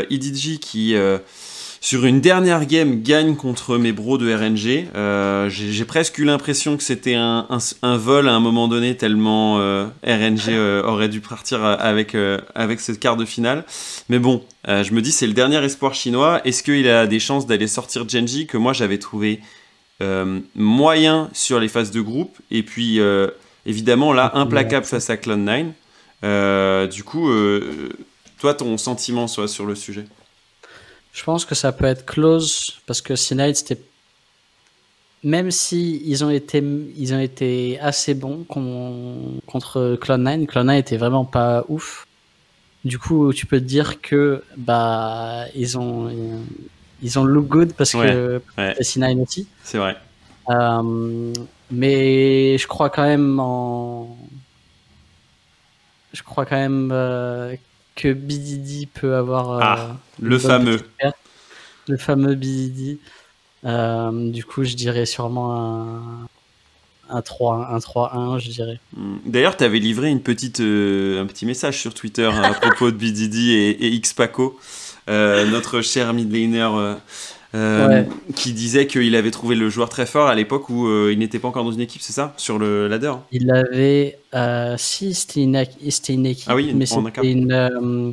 [0.10, 0.96] EDG qui,
[1.86, 4.88] sur une dernière game, gagne contre mes bros de RNG.
[4.96, 8.98] Euh, J'ai presque eu l'impression que c'était un, un, un vol à un moment donné,
[8.98, 12.18] tellement euh, RNG euh, aurait dû partir avec,
[12.56, 13.66] avec ce quart de finale.
[14.10, 16.42] Mais bon, je me dis, c'est le dernier espoir chinois.
[16.44, 19.42] Est-ce qu'il a des chances d'aller sortir Genji que moi j'avais trouvé
[20.56, 22.36] moyen sur les phases de groupe?
[22.50, 23.00] Et puis
[23.68, 25.68] évidemment là implacable face à Clone9
[26.24, 27.30] Euh, du coup
[28.40, 30.06] toi ton sentiment soit sur le sujet?
[31.16, 33.82] Je pense que ça peut être close parce que Sinide c'était
[35.24, 36.62] même si ils ont été
[36.98, 42.06] ils ont été assez bons con- contre Clone9, Clone9 était vraiment pas ouf.
[42.84, 46.12] Du coup, tu peux te dire que bah ils ont
[47.02, 48.76] ils ont look good parce que ouais.
[48.82, 49.48] C9 aussi.
[49.64, 49.96] c'est vrai
[50.50, 51.34] Euh,
[51.72, 54.16] mais je crois quand même en
[56.14, 57.56] je crois quand même euh,
[57.96, 59.52] que BDD peut avoir.
[59.52, 60.80] euh, Ah, le fameux.
[61.88, 62.98] Le fameux BDD.
[63.66, 66.28] Euh, du coup, je dirais sûrement un,
[67.10, 68.80] un 3 un 3-1, je dirais.
[68.96, 69.18] Hmm.
[69.26, 72.92] D'ailleurs, tu avais livré une petite, euh, un petit message sur Twitter hein, à propos
[72.92, 74.60] de BDD et, et Xpaco,
[75.10, 76.96] euh, notre cher mid laner euh,
[77.56, 78.08] Ouais.
[78.36, 81.40] qui disait qu'il avait trouvé le joueur très fort à l'époque où euh, il n'était
[81.40, 82.34] pas encore dans une équipe, c'est ça?
[82.38, 84.20] Sur le ladder Il avait.
[84.34, 86.48] euh, si, c'était une, équipe.
[86.48, 87.52] Ah oui, mais c'était une.
[87.52, 88.12] euh,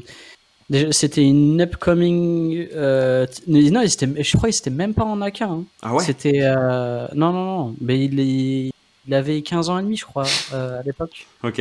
[0.90, 2.68] c'était une upcoming.
[2.74, 5.42] euh, non, je crois qu'il c'était même pas en AK.
[5.42, 5.64] hein.
[5.82, 6.04] Ah ouais?
[6.04, 6.40] C'était.
[6.42, 7.76] euh, non, non, non.
[7.80, 8.70] Mais il,
[9.10, 11.26] avait 15 ans et demi, je crois, euh, à l'époque.
[11.42, 11.60] Ok.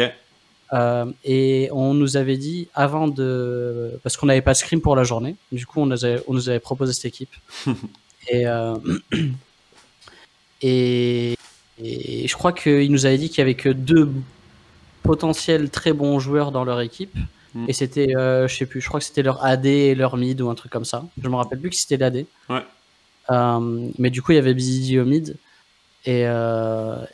[0.74, 4.00] Euh, et on nous avait dit avant de.
[4.04, 5.36] Parce qu'on n'avait pas scrim pour la journée.
[5.52, 7.34] Du coup, on nous avait, on nous avait proposé cette équipe.
[8.30, 8.76] et, euh,
[10.62, 11.36] et,
[11.84, 14.10] et je crois qu'il nous avait dit qu'il y avait que deux
[15.04, 17.16] potentiels très bons joueurs dans leur équipe.
[17.54, 17.66] Mm.
[17.68, 20.40] Et c'était, euh, je sais plus, je crois que c'était leur AD et leur mid
[20.40, 21.04] ou un truc comme ça.
[21.22, 22.26] Je me rappelle plus que c'était l'AD.
[22.50, 22.64] Ouais.
[23.30, 25.36] Euh, mais du coup, il y avait BZD au mid.
[26.06, 26.22] Et,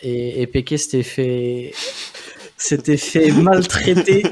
[0.01, 1.73] et, et Peke s'était fait,
[2.57, 4.23] s'était fait maltraiter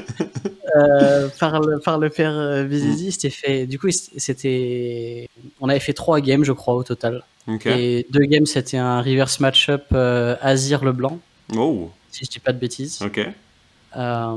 [0.76, 3.10] euh, par, le, par le père euh, BZD.
[3.12, 5.28] S'était fait, du coup, c'était,
[5.60, 7.22] on avait fait trois games, je crois, au total.
[7.64, 11.20] Et deux games, c'était un reverse match-up euh, Azir le blanc,
[11.56, 13.00] Oh, si je dis pas de bêtises.
[13.02, 13.20] ok.
[13.96, 14.36] Euh,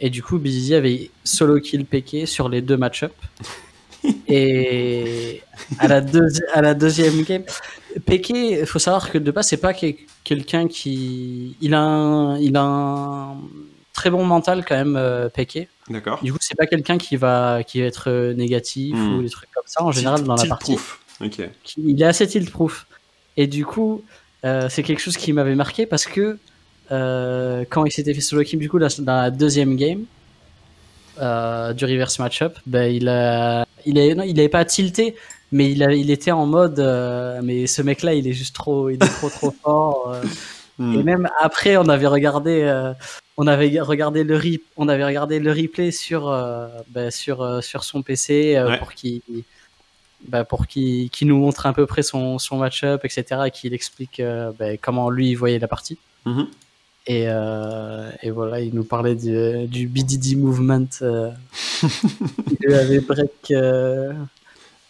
[0.00, 3.12] et du coup, BZD avait solo kill Peke sur les deux match-up.
[4.28, 5.40] et
[5.78, 6.02] à la,
[6.52, 7.42] à la deuxième game,
[8.06, 11.56] Peke, il faut savoir que de base, c'est pas que- quelqu'un qui.
[11.60, 13.36] Il a, un, il a un
[13.92, 15.68] très bon mental quand même, euh, Peke.
[15.88, 16.18] D'accord.
[16.22, 19.16] Du coup, c'est pas quelqu'un qui va, qui va être euh, négatif Hmm.
[19.18, 21.00] ou des trucs comme ça en général dans la Tilt partie proof.
[21.20, 21.40] Ok.
[21.64, 22.86] qui- il est assez tilt-proof.
[23.36, 24.04] Et du coup,
[24.44, 26.38] euh, c'est quelque chose qui m'avait marqué parce que
[26.92, 30.04] euh, quand il s'était fait solo kill, du coup, dans la deuxième game
[31.20, 35.16] euh, du reverse matchup, ben, il a, il a, non, il avait pas tilté,
[35.52, 38.90] mais il, a, il était en mode, euh, mais ce mec-là, il est juste trop,
[38.90, 40.12] il est trop trop fort.
[40.14, 40.22] euh.
[40.78, 40.94] Hmm.
[41.00, 42.92] Et même après, on avait regardé, euh,
[43.36, 46.30] on avait regardé le rip, on avait regardé le replay sur,
[46.90, 48.78] ben, sur, sur son PC Ouais.
[48.78, 49.20] pour qu'il,
[50.28, 53.24] bah, pour qu'il nous montre à peu près son, son match-up, etc.
[53.46, 55.98] et qu'il explique euh, ben, comment lui il voyait la partie.
[56.26, 56.46] Mhm.
[57.08, 60.86] Et, euh, et voilà, il nous parlait du, du BDD movement.
[61.02, 61.30] euh,
[62.60, 63.52] il avait break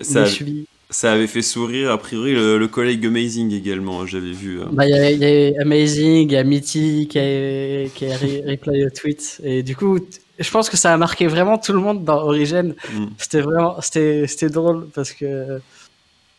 [0.00, 0.66] Ça, les chevilles.
[0.90, 4.60] ça avait fait sourire, a priori, le, le collègue Amazing également, j'avais vu.
[4.62, 4.68] hein.
[4.72, 5.18] Bah, Il y, a- il
[5.54, 9.40] y a Amazing, il y a Mitty qui a, qui a reply le tweet.
[9.44, 9.98] Et du coup,
[10.38, 12.74] je pense que ça a marqué vraiment tout le monde dans Origin.
[12.94, 13.06] Hmm.
[13.18, 15.60] C'était vraiment c'était drôle parce que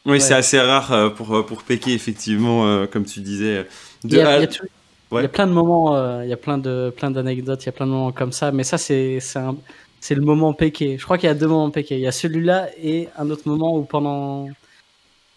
[0.05, 0.19] Oui, Ouais.
[0.21, 3.67] c'est assez rare euh, pour, euh, pour effectivement, euh, comme tu disais.
[4.05, 4.65] il y, a, il y a tout-
[5.11, 6.57] il y a plein de moments, il y a plein
[7.11, 8.51] d'anecdotes, il y a plein de moments comme ça.
[8.53, 9.57] Mais ça, c'est un-
[9.99, 10.97] c'est le moment péqué.
[10.97, 11.95] Je crois qu'il y a deux moments péqués.
[11.95, 14.47] Il y a celui-là et un autre moment où pendant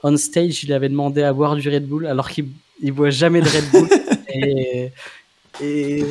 [0.02, 2.48] on stage, il avait demandé à boire du Red Bull alors qu'il
[2.80, 3.88] il boit jamais de Red Bull.
[4.28, 4.92] et
[5.60, 6.04] et,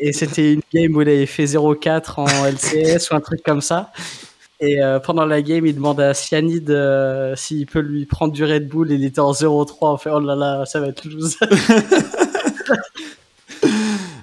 [0.00, 3.60] et c'était une game où il avait fait 0-4 en LCS ou un truc comme
[3.60, 3.92] ça.
[4.58, 8.42] Et euh, pendant la game, il demande à Cyanide euh, s'il peut lui prendre du
[8.44, 8.90] Red Bull.
[8.90, 9.76] Il était en 0-3.
[9.82, 11.36] On fait oh là là, ça va être loose.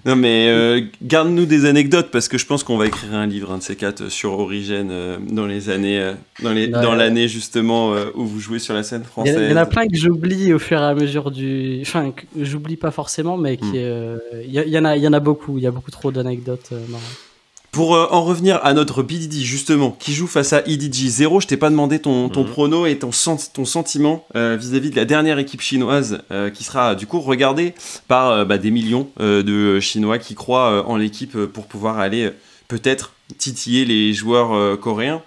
[0.05, 3.51] Non, mais euh, garde-nous des anecdotes parce que je pense qu'on va écrire un livre,
[3.53, 6.81] un de ces quatre, sur Origin euh, dans les années, euh, dans les, Ouais.
[6.81, 9.37] dans l'année justement euh, où vous jouez sur la scène française.
[9.39, 11.79] il y en a plein que j'oublie au fur et à mesure du.
[11.83, 13.63] Enfin, que j'oublie pas forcément, mais qui.
[13.65, 13.71] Hmm.
[13.75, 15.57] euh, Il y, en a, il y en a beaucoup.
[15.57, 16.69] Il y a beaucoup trop d'anecdotes.
[16.73, 17.07] euh, marrantes.
[17.73, 21.47] Pour euh, en revenir à notre BDD justement, qui joue face à EDG 0, je
[21.47, 22.49] t'ai pas demandé ton, ton Mhm.
[22.51, 26.63] prono et ton, sen- ton sentiment euh, vis-à-vis de la dernière équipe chinoise euh, qui
[26.63, 27.73] sera du coup regardée
[28.07, 31.97] par euh, bah, des millions euh, de Chinois qui croient euh, en l'équipe pour pouvoir
[31.97, 32.35] aller euh,
[32.67, 35.23] peut-être titiller les joueurs euh, coréens.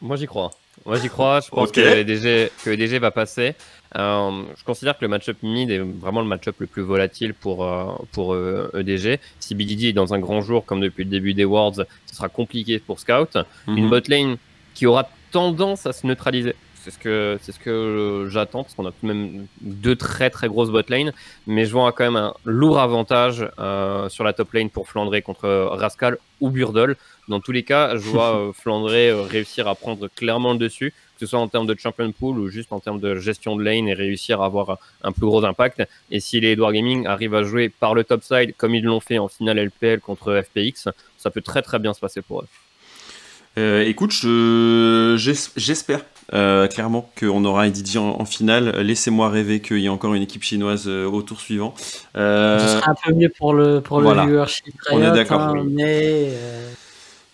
[0.00, 0.52] Moi j'y crois.
[0.86, 1.40] Moi j'y crois.
[1.40, 3.54] Je pense que, EDG, que EDG va passer.
[3.96, 7.64] Euh, je considère que le match-up mid est vraiment le match-up le plus volatile pour,
[7.64, 9.18] euh, pour euh, EDG.
[9.40, 12.28] Si BDD est dans un grand jour comme depuis le début des Worlds, ce sera
[12.28, 13.36] compliqué pour Scout.
[13.66, 13.90] Une Mhm.
[13.90, 14.36] bot lane
[14.74, 16.54] qui aura tendance à se neutraliser.
[16.82, 19.96] C'est ce que, c'est ce que euh, j'attends parce qu'on a tout de même deux
[19.96, 21.12] très très grosses bot lane,
[21.46, 25.20] mais je vois quand même un lourd avantage euh, sur la top lane pour Flandré
[25.20, 26.96] contre euh, Rascal ou Burdle.
[27.28, 30.90] Dans tous les cas, je vois euh, Flandré euh, réussir à prendre clairement le dessus,
[30.90, 33.62] que ce soit en termes de champion pool ou juste en termes de gestion de
[33.62, 35.82] lane et réussir à avoir un plus gros impact.
[36.10, 39.00] Et si les Edward Gaming arrivent à jouer par le top side comme ils l'ont
[39.00, 40.88] fait en finale LPL contre FPX,
[41.18, 43.82] ça peut très très bien se passer pour eux.
[43.82, 46.00] écoute, j'espère
[46.32, 48.70] euh, clairement qu'on aura Edidji en, en, finale.
[48.80, 51.74] Laissez-moi rêver qu'il y ait encore une équipe chinoise euh, au tour suivant.
[52.16, 52.58] Euh...
[52.58, 54.74] Ce serait un peu mieux pour le, pour le viewership.
[54.92, 55.40] On est d'accord.
[55.40, 56.70] Hein, mais euh,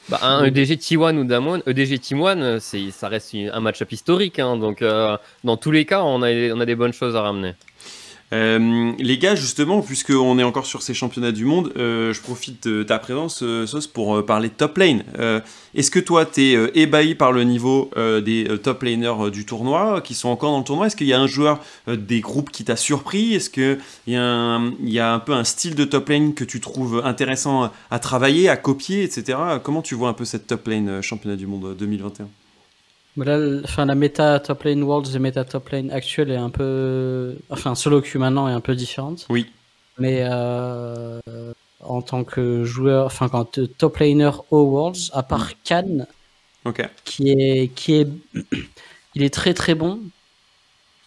[0.09, 4.39] bah, un EDG T1 ou Damon, EDG T1, ça reste un match-up historique.
[4.39, 4.83] Hein, donc,
[5.45, 7.55] dans tous les cas, on a, on a des bonnes choses à ramener.
[8.33, 12.67] Euh, les gars, justement, puisqu'on est encore sur ces championnats du monde, euh, je profite
[12.67, 15.05] de ta présence, euh, Sauce, pour parler de top lane.
[15.75, 20.15] Est-ce que toi, tu es ébahi par le niveau des top laners du tournoi, qui
[20.15, 20.87] sont encore dans le tournoi?
[20.87, 23.35] Est-ce qu'il y a un joueur des groupes qui t'a surpris?
[23.35, 27.03] Est-ce qu'il y, y, a un peu un style de top lane que tu trouves
[27.05, 29.39] intéressant à travailler, à copier, etc.
[29.63, 32.29] Comment tu vois un peu cette top lane championnat du monde 2021
[33.19, 37.37] enfin, la méta top lane Worlds et méta top lane actuelle est un peu.
[37.51, 39.27] Enfin, solo queue maintenant est un peu différente.
[39.31, 39.47] Oui.
[39.99, 41.21] Mais euh,
[41.81, 46.07] en tant que joueur, enfin, quand top laner au Worlds, à part Khan,
[47.05, 47.69] qui est.
[47.75, 48.09] Qui est
[49.15, 50.01] il est très très bon,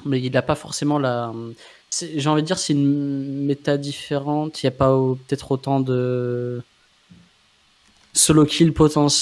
[0.06, 1.34] mais il n'a pas forcément la.
[1.91, 4.62] J'ai envie de dire, c'est une méta différente.
[4.62, 4.91] Il n'y a pas
[5.28, 6.63] peut-être autant de
[8.19, 8.73] solo kill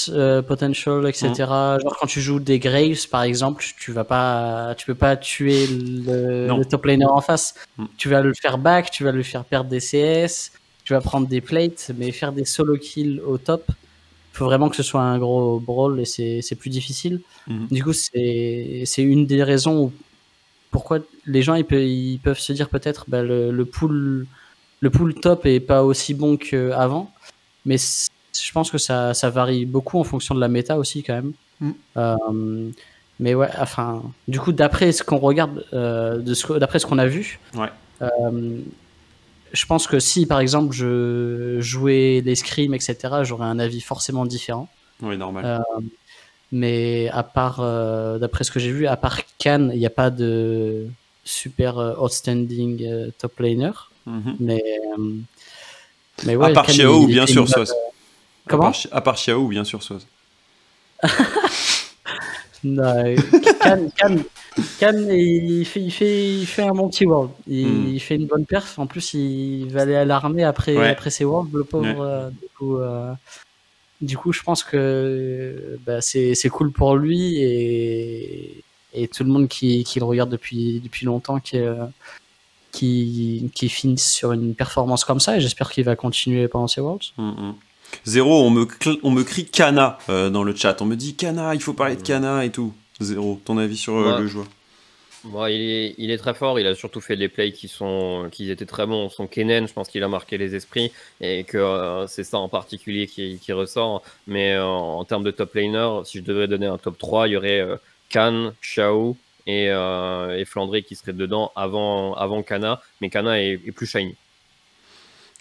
[0.10, 1.30] euh, potential, etc.
[1.30, 1.80] Mm.
[1.82, 5.68] Genre quand tu joues des Graves par exemple, tu vas pas, tu peux pas tuer
[5.68, 7.56] le, top laner en face.
[7.78, 7.86] Mm.
[7.98, 10.52] Tu vas le faire back, tu vas le faire perdre des CS,
[10.84, 13.70] tu vas prendre des plates, mais faire des solo kills au top,
[14.34, 17.22] faut vraiment que ce soit un gros brawl et c'est plus difficile.
[17.48, 17.68] Mm.
[17.72, 19.92] Du coup, c'est une des raisons
[20.72, 24.28] pourquoi les gens ils, peuvent, se dire peut-être bah, le, le pool
[24.80, 27.12] le pool top est pas aussi bon qu'avant,
[27.66, 27.78] mais
[28.58, 31.34] pense que ça, ça, varie beaucoup en fonction de la méta aussi quand même.
[31.60, 31.72] Mm.
[31.98, 32.72] Euh,
[33.20, 36.18] mais ouais, enfin, du coup, d'après ce qu'on regarde, euh,
[36.60, 37.70] d'après ce qu'on a vu, ouais.
[38.02, 38.60] euh,
[39.54, 44.26] je pense que si par exemple je jouais les scrims, etc., j'aurais un avis forcément
[44.26, 44.68] différent.
[45.04, 45.46] Oui, normal.
[45.46, 45.82] Euh,
[46.52, 49.92] mais à part, euh, d'après ce que j'ai vu, à part Cannes, il n'y a
[49.92, 50.88] pas de
[51.24, 53.72] super outstanding top laner.
[54.08, 54.36] Mm-hmm.
[54.40, 54.64] Mais,
[56.26, 57.64] mais ouais, à part Xiao, bien sûr, ça.
[58.48, 60.08] Comment à part, Xiao, bien sûr, Soaz.
[62.64, 63.16] non,
[64.80, 67.32] Can, il, fait, il, fait, il fait un bon petit world.
[67.48, 68.00] Il, hmm.
[68.00, 68.80] fait une bonne perf.
[68.80, 72.02] En plus, il va aller à l'armée après, après ses worlds, le pauvre.
[72.02, 73.14] Euh, du, coup, euh,
[74.02, 79.48] du, coup, je pense que bah, c'est cool pour lui et, et tout le monde
[79.48, 81.86] qui, qui, le regarde depuis, depuis longtemps qui, euh,
[82.72, 85.38] qui, qui finisse sur une performance comme ça.
[85.38, 87.14] Et j'espère qu'il va continuer pendant ses worlds.
[87.18, 87.54] Hmm, hmm.
[88.06, 88.68] Zéro, on me,
[89.04, 90.82] on me crie Kana euh, dans le chat.
[90.82, 92.74] On me dit Kana, il faut parler de Kana et tout.
[93.00, 94.48] Zéro, ton avis sur euh, le joueur?
[95.50, 96.58] Il, est, il, est, très fort.
[96.58, 99.10] Il a surtout fait des plays qui, sont, qui étaient très bons.
[99.10, 102.48] Son Kennen, je pense qu'il a marqué les esprits et que euh, c'est ça en
[102.48, 104.04] particulier qui, qui ressort.
[104.26, 107.36] Mais en termes de top laner, si je devais donner un top 3, il y
[107.36, 107.66] aurait
[108.10, 112.82] Kan, Xiao et, et Flandré qui seraient dedans avant, avant Kana.
[113.02, 114.16] Mais Kana est plus shiny.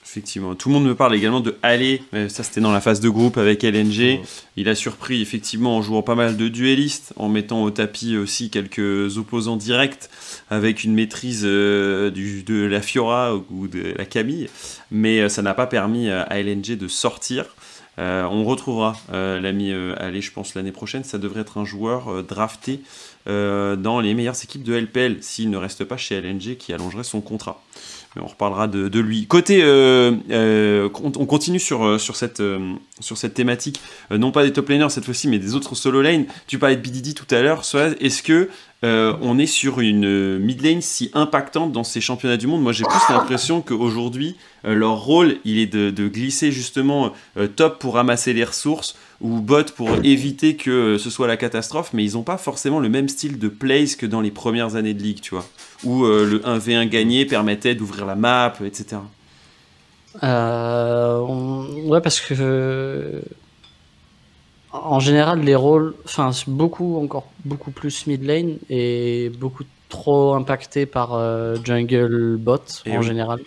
[0.09, 0.55] Effectivement.
[0.55, 2.01] Tout le monde me parle également de aller.
[2.29, 4.21] Ça, c'était dans la phase de groupe avec LNG.
[4.57, 8.49] Il a surpris, effectivement, en jouant pas mal de duellistes, en mettant au tapis aussi
[8.49, 10.09] quelques opposants directs,
[10.49, 14.49] avec une maîtrise euh, du, de la Fiora ou de la Camille.
[14.93, 17.45] Mais euh, ça n'a pas permis à LNG de sortir.
[17.99, 21.03] Euh, on retrouvera l'ami Allé, je pense, l'année prochaine.
[21.03, 22.81] Ça devrait être un joueur drafté
[23.27, 27.21] dans les meilleures équipes de LPL, s'il ne reste pas chez LNG, qui allongerait son
[27.21, 27.61] contrat
[28.21, 29.27] on reparlera de, lui.
[29.27, 32.43] Côté, euh, euh, on continue sur, euh, sur, cette,
[33.01, 36.27] sur cette thématique, non pas des top laners cette fois-ci, mais des autres solo lane.
[36.47, 37.63] Tu parlais de BDD tout à l'heure,
[38.01, 38.49] est-ce que
[38.83, 42.63] on est sur une mid lane si impactante dans ces championnats du monde?
[42.63, 47.13] Moi, j'ai plus l'impression qu'aujourd'hui, leur rôle, il est de, de glisser justement
[47.57, 52.05] top pour ramasser les ressources ou bot pour éviter que ce soit la catastrophe, mais
[52.05, 55.03] ils n'ont pas forcément le même style de plays que dans les premières années de
[55.03, 55.47] ligue, tu vois,
[55.85, 58.99] où euh, le 1v1 gagné permettait d'ouvrir la map, etc.
[60.23, 61.21] Euh,
[61.87, 63.23] Ouais, parce que
[64.73, 70.87] en général, les rôles, enfin, beaucoup, encore beaucoup plus mid lane et beaucoup trop impacté
[70.87, 73.41] par euh, jungle bot en général.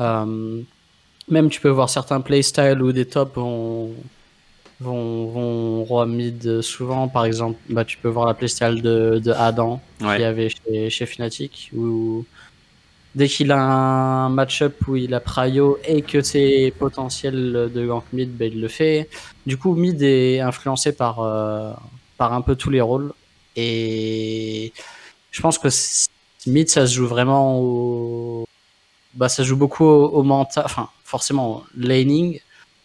[0.00, 0.62] Euh,
[1.28, 3.90] même tu peux voir certains playstyles où des tops ont
[4.82, 7.08] vont, vont roi mid souvent.
[7.08, 11.06] Par exemple, bah, tu peux voir la playstyle de, de Adam qui avait chez, chez
[11.06, 12.24] Fnatic où
[13.14, 18.04] dès qu'il a un match-up où il a Prio et que c'est potentiel de gank
[18.12, 19.08] mid, bah, il le fait.
[19.46, 21.72] Du coup, mid est influencé par, euh,
[22.16, 23.12] par un peu tous les rôles.
[23.56, 24.72] Et
[25.30, 25.68] je pense que
[26.46, 28.46] mid, ça se joue vraiment au.
[29.14, 30.64] Bah, ça joue beaucoup au, mental.
[30.64, 32.40] Enfin, forcément, laning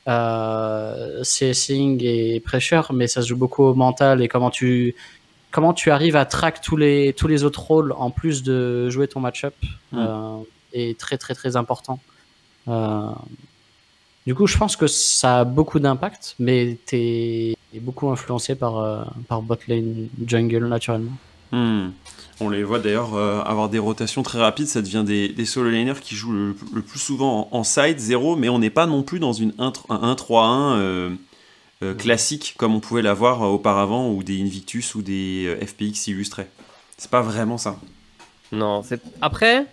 [0.07, 4.95] euh, CSing et pressure, mais ça se joue beaucoup au mental et comment tu
[5.51, 9.07] comment tu arrives à track tous les tous les autres rôles en plus de jouer
[9.07, 9.55] ton match-up
[9.93, 10.37] euh,
[10.73, 11.99] est très très très important.
[12.67, 13.09] Euh,
[14.25, 19.03] du coup, je pense que ça a beaucoup d'impact, mais t'es beaucoup influencé par euh,
[19.27, 21.13] par bot lane jungle naturellement.
[21.51, 21.89] Hmm.
[22.39, 25.71] On les voit d'ailleurs euh, avoir des rotations très rapides, ça devient des, des solo
[25.71, 28.85] laners qui jouent le, le plus souvent en, en side 0, mais on n'est pas
[28.85, 31.09] non plus dans une 1 un 1-3-1 euh,
[31.81, 36.47] euh, classique comme on pouvait l'avoir auparavant, ou des Invictus ou des FPX illustrés.
[36.97, 37.77] C'est pas vraiment ça.
[38.51, 39.65] Non, c'est après.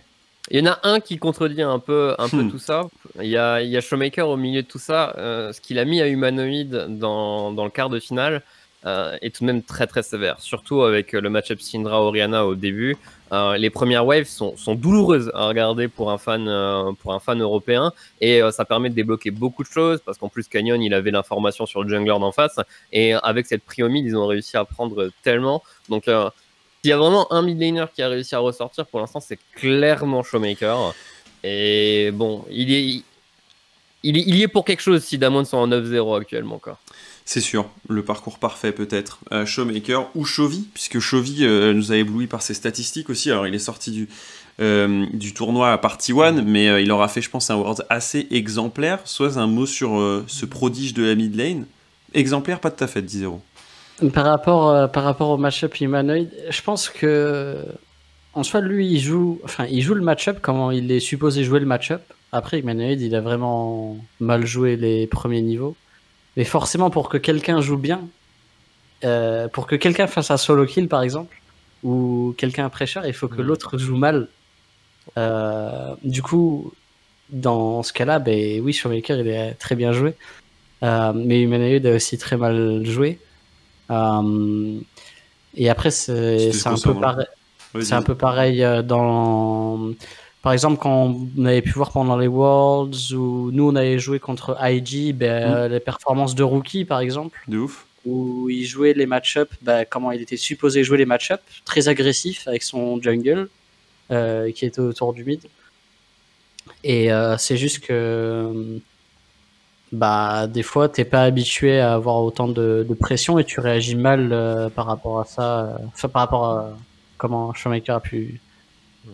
[0.51, 2.51] Il y en a un qui contredit un peu, un peu Hmm.
[2.51, 2.87] tout ça.
[3.19, 5.13] Il y a, il y a Showmaker au milieu de tout ça.
[5.17, 8.43] Ce qu'il a mis à Humanoid dans, dans le quart de finale
[8.85, 10.39] euh, est tout de même très très sévère.
[10.39, 12.97] Surtout avec euh, le match-up Syndra-Oriana au début.
[13.31, 17.41] Euh, les premières waves sont, douloureuses à regarder pour un fan, euh, pour un fan
[17.41, 17.91] européen.
[18.21, 20.01] Et ça permet de débloquer beaucoup de choses.
[20.05, 22.59] Parce qu'en plus, Canyon, il avait l'information sur le jungler d'en face.
[22.91, 25.63] Et avec cette priomide, ils ont réussi à prendre tellement.
[25.89, 26.03] Donc.
[26.05, 29.39] s'il y a vraiment un mid laner qui a réussi à ressortir pour l'instant, c'est
[29.55, 30.93] clairement Showmaker.
[31.43, 33.03] Et bon, il est,
[34.03, 36.59] il y est pour quelque chose si Damon sont en 9-0 actuellement.
[36.59, 36.77] Quoi.
[37.27, 39.17] C'est sûr, le parcours parfait peut-être.
[39.31, 43.31] Euh, Showmaker ou Chovy, puisque Chovy euh, nous a ébloui par ses statistiques aussi.
[43.31, 44.07] Alors il est sorti du,
[44.61, 48.27] euh, tournoi à Party One, mais euh, il aura fait, je pense, un World assez
[48.29, 48.99] exemplaire.
[49.05, 51.65] Soit un mot sur ce prodige de la mid lane.
[52.13, 53.39] Exemplaire, pas de ta fête, 10-0.
[54.11, 57.57] Par rapport, au match-up humanoid, je pense que
[58.33, 61.59] en soi, lui, il joue, enfin, il joue le match-up comment il est supposé jouer
[61.59, 62.01] le match-up.
[62.31, 65.75] Après, humanoid, il a vraiment mal joué les premiers niveaux.
[66.37, 68.01] Mais forcément, pour que quelqu'un joue bien,
[69.03, 71.41] euh, pour que quelqu'un fasse un solo kill, par exemple,
[71.83, 73.47] ou quelqu'un pressure, il faut que Mhm.
[73.47, 74.27] l'autre joue mal.
[75.17, 76.73] Euh, du coup,
[77.29, 80.15] dans ce cas-là, ben oui, Showmaker, il est très bien joué.
[80.83, 83.19] Euh, mais Humanoid a aussi très mal joué.
[85.57, 87.27] Et après, c'est c'est un, peu pareil-
[87.73, 87.85] Vas-y.
[87.85, 89.91] c'est un peu pareil dans.
[90.45, 94.19] Par exemple, quand on avait pu voir pendant les Worlds où nous on avait joué
[94.19, 95.53] contre IG, ben, Mm.
[95.55, 97.87] euh, les performances de Rookie par exemple, De ouf.
[98.05, 102.47] où il jouait les match-up, ben, comment il était supposé jouer les match-up, très agressif
[102.47, 103.49] avec son jungle
[104.11, 105.41] euh, qui était autour du mid.
[106.83, 108.79] Et euh, c'est juste que
[109.91, 113.95] bah des fois t'es pas habitué à avoir autant de, de pression et tu réagis
[113.95, 116.77] mal euh, par rapport à ça, enfin par rapport à
[117.17, 118.39] comment Showmaker a pu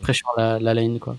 [0.01, 1.15] pression la, la lane quoi.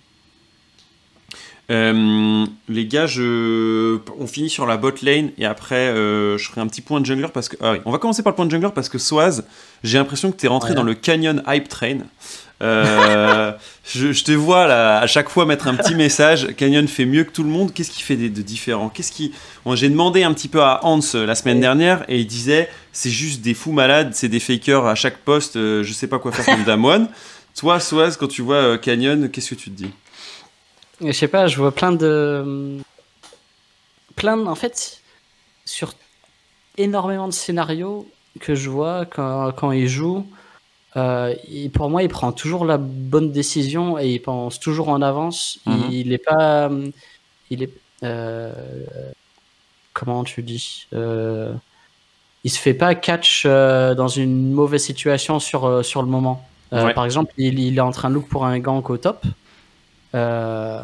[1.70, 3.98] Euh, les gars, je...
[4.18, 7.06] on finit sur la bot lane et après euh, je ferai un petit point de
[7.06, 7.56] jungler parce que.
[7.62, 9.44] Ah oui, on va commencer par le point de jungler parce que Soaz,
[9.84, 10.74] j'ai l'impression que tu es rentré Ouais.
[10.76, 11.98] dans le Canyon Hype Train.
[12.62, 13.52] Euh,
[13.86, 16.48] je, je te vois là, à chaque fois mettre un petit message.
[16.56, 17.72] Canyon fait mieux que tout le monde.
[17.72, 18.88] Qu'est-ce qui fait de, de différent?
[18.88, 19.32] Qu'est-ce qui
[19.64, 23.10] Bon, J'ai demandé un petit peu à Hans la semaine dernière et il disait c'est
[23.10, 25.54] juste des fous malades, c'est des fakers à chaque poste.
[25.54, 27.08] je sais pas quoi faire comme Damon.
[27.56, 29.90] Toi, Soaz, quand tu vois euh, Canyon, qu'est-ce que tu te dis
[31.00, 32.78] Je sais pas, je vois plein de.
[34.16, 35.00] Plein de- En fait,
[35.64, 35.94] sur
[36.78, 38.08] énormément de scénarios
[38.40, 40.26] que je vois quand, quand il joue,
[40.96, 45.02] euh, il- pour moi, il prend toujours la bonne décision et il pense toujours en
[45.02, 45.58] avance.
[45.66, 45.88] Mhm.
[45.90, 46.70] Il est pas.
[47.50, 47.70] Il est.
[48.02, 48.52] euh,
[49.92, 56.08] comment tu dis Il se fait pas catch dans une mauvaise situation sur, sur le
[56.08, 56.46] moment.
[56.72, 56.94] Euh, Ouais.
[56.94, 59.24] Par exemple, il, il est en train de look pour un gank au top.
[60.14, 60.80] Euh,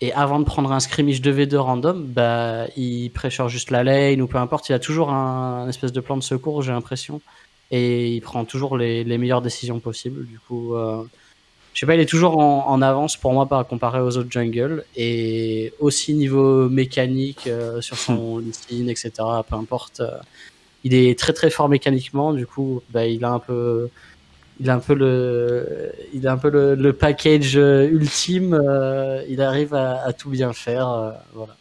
[0.00, 4.26] et avant de prendre un scrimmage 2v2 random, bah, il pressure juste la lane ou
[4.26, 4.68] peu importe.
[4.68, 7.20] Il a toujours un, un espèce de plan de secours, j'ai l'impression.
[7.70, 10.26] Et il prend toujours les, les meilleures décisions possibles.
[10.26, 11.02] Du coup, euh,
[11.74, 14.30] je sais pas, il est toujours en, en avance pour moi par comparé aux autres
[14.30, 14.84] jungles.
[14.96, 19.10] Et aussi niveau mécanique, euh, sur son listing, etc.
[19.48, 20.02] Peu importe.
[20.84, 22.32] il est très très fort mécaniquement.
[22.34, 23.88] Du coup, bah, il a un peu
[24.60, 28.54] il a un peu le, il a un peu le, le package euh, ultime.
[28.54, 30.88] euh, il arrive à, à tout bien faire.
[30.88, 31.56] euh, voilà.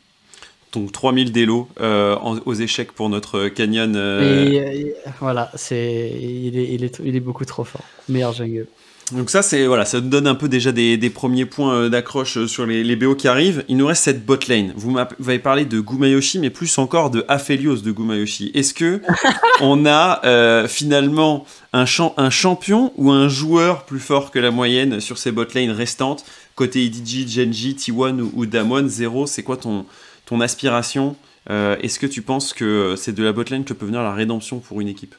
[0.73, 3.95] Donc 3000 d'élo euh, en- aux échecs pour notre Canyon.
[3.95, 7.83] Et, voilà, c'est, il est, il est, il est beaucoup trop fort.
[8.09, 8.67] Meilleur jungle.
[9.11, 11.89] Donc ça, c'est voilà, ça nous donne un peu déjà des, des premiers points euh,
[11.89, 13.63] d'accroche euh, sur les, les BO qui arrivent.
[13.67, 14.73] Il nous reste cette bot lane.
[14.75, 18.49] Vous m'app- vous avez parlé de Gumayoshi, mais plus encore de Aphelios de Gumayoshi.
[18.55, 19.01] Est-ce que
[19.61, 24.49] on a euh, finalement un, champ, un champion ou un joueur plus fort que la
[24.49, 26.25] moyenne sur ces bot lanes restantes?
[26.55, 29.85] Côté EDG, Genji, T1 ou, ou Damwon, Zero, c'est quoi ton,
[30.25, 31.15] ton aspiration?
[31.51, 34.13] Euh, Est-ce que tu penses que c'est de la bot lane que peut venir la
[34.15, 35.13] rédemption pour une équipe?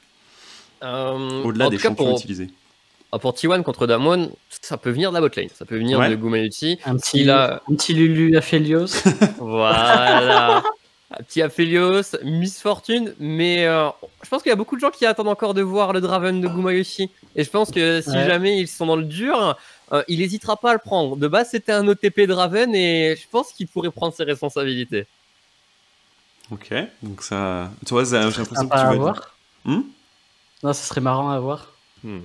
[0.82, 2.48] Euh, Au-delà des champions pour, utilisés
[3.16, 4.30] ah, pour T1 contre Damon,
[4.62, 5.48] ça peut venir de la botlane.
[5.54, 6.08] Ça peut venir Ouais.
[6.10, 6.78] de Gumayuti.
[6.84, 8.86] Un petit, Il a- un petit Lulu Aphelios.
[9.38, 10.62] Voilà.
[11.10, 13.88] Un petit Aphelios, Miss Fortune, mais euh,
[14.24, 16.40] je pense qu'il y a beaucoup de gens qui attendent encore de voir le Draven
[16.40, 17.10] de Gumayoshi.
[17.36, 18.26] Et je pense que si Ouais.
[18.26, 19.56] jamais ils sont dans le dur,
[19.92, 21.16] euh, il n'hésitera pas à le prendre.
[21.16, 25.06] De base, c'était un OTP Draven et je pense qu'il pourrait prendre ses responsabilités.
[26.50, 27.70] Ok, donc ça.
[27.86, 29.34] Toi, j'ai l'impression que tu vas voir.
[29.64, 29.82] Hmm?
[30.62, 31.72] Non, ça serait marrant à voir.
[32.04, 32.20] Hmm.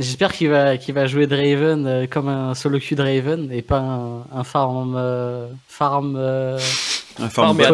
[0.00, 3.78] J'espère qu'il va, qu'il va jouer Draven euh, comme un solo queue Draven et pas
[3.78, 4.94] un, un farm.
[4.96, 6.16] euh, farm.
[6.18, 6.58] euh,
[7.18, 7.64] Un farm mais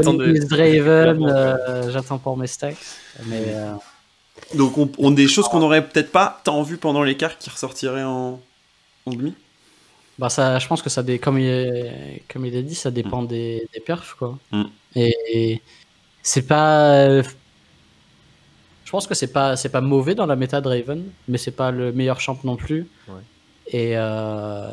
[0.49, 2.77] Draven, euh, j'attends pour mes stacks.
[3.27, 3.73] Mais euh,
[4.55, 8.03] Donc, on, on- des choses qu'on n'aurait peut-être pas tant vu pendant l'écart qui ressortiraient
[8.05, 8.41] en,
[9.07, 9.35] en demi?
[10.19, 13.23] bah ça, je pense que ça, dé- comme il, comme il a dit, ça dépend
[13.23, 14.37] des, des perfs quoi.
[14.51, 14.65] Mm.
[14.97, 15.61] Et
[16.23, 17.23] c'est pas.
[18.87, 21.71] Je pense que c'est pas, c'est pas mauvais dans la méta Draven, mais c'est pas
[21.73, 22.87] le meilleur champ non plus.
[23.09, 23.15] Ouais.
[23.69, 24.69] Et euh,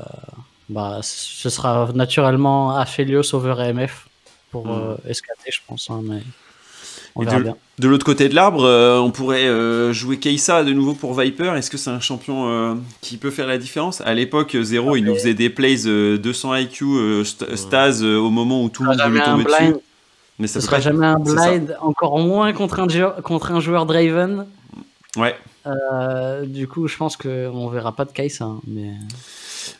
[0.70, 4.07] bah, ce sera naturellement Aphelios over AMF
[4.51, 4.72] pour Mm.
[4.72, 5.89] euh, escater, je pense.
[5.89, 6.22] hein, mais
[7.16, 7.55] on verra de, bien.
[7.80, 11.55] de l'autre côté de l'arbre, euh, on pourrait euh, jouer Keisa de nouveau pour Viper.
[11.57, 13.99] Est-ce que c'est un champion euh, qui peut faire la différence?
[14.01, 18.18] À l'époque, Zero, il nous faisait des plays euh, 200 IQ, euh, st- Staz euh,
[18.18, 19.76] au moment où tout le monde Jamais voulait un tomber dessus.
[20.44, 20.82] Mais ça ce peut sera pas...
[20.82, 24.46] jamais un blind, encore moins contre un, jou- contre un joueur Draven.
[25.16, 25.36] Ouais.
[25.66, 28.44] Euh, du coup, je pense qu'on verra pas de Kai'Sa.
[28.46, 28.89] hein, Mais...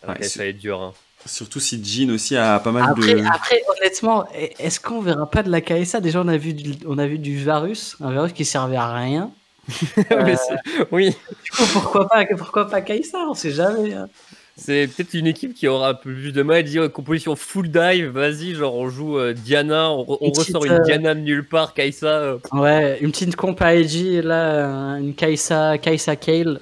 [0.08, 0.82] Ouais, c'est- ça va être dur.
[0.82, 0.94] hein.
[1.26, 3.26] Surtout si Jean aussi a pas mal Après, de.
[3.26, 4.26] après, honnêtement,
[4.60, 6.00] est-ce qu'on verra pas de la Kai'Sa?
[6.00, 8.94] Déjà, on a vu du, on a vu du Varus, un Varus qui servait à
[8.94, 9.32] rien.
[9.70, 13.20] C'est- oui, Du coup, pourquoi pas, pourquoi pas Kai'Sa?
[13.30, 13.94] On sait jamais.
[13.94, 14.08] hein.
[14.56, 17.70] C'est peut-être une équipe qui aura un peu plus de mal à dire composition full
[17.70, 18.08] dive.
[18.08, 21.16] Vas-y, genre on joue euh, Diana, on, re- on Une ressort petite, une euh, Diana
[21.16, 22.08] de nulle part, Kaisa.
[22.08, 26.60] euh, Ouais, une petite comp à IG, là, une Kai'Sa, Kai'Sa Kale,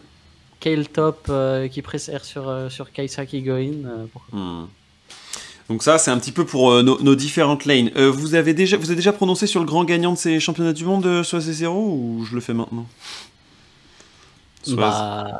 [0.59, 3.85] Kale top euh, qui préfère sur, euh, sur Kai'Sa qui go in.
[3.85, 4.67] euh, pourquoi- Hmm.
[5.69, 7.91] Donc ça, c'est un petit peu pour euh, nos, nos différentes lanes.
[7.95, 10.73] Euh, vous avez déjà, vous avez déjà prononcé sur le grand gagnant de ces championnats
[10.73, 12.85] du monde, euh, soit 0 ou je le fais maintenant?
[14.63, 15.39] Soit- Bah,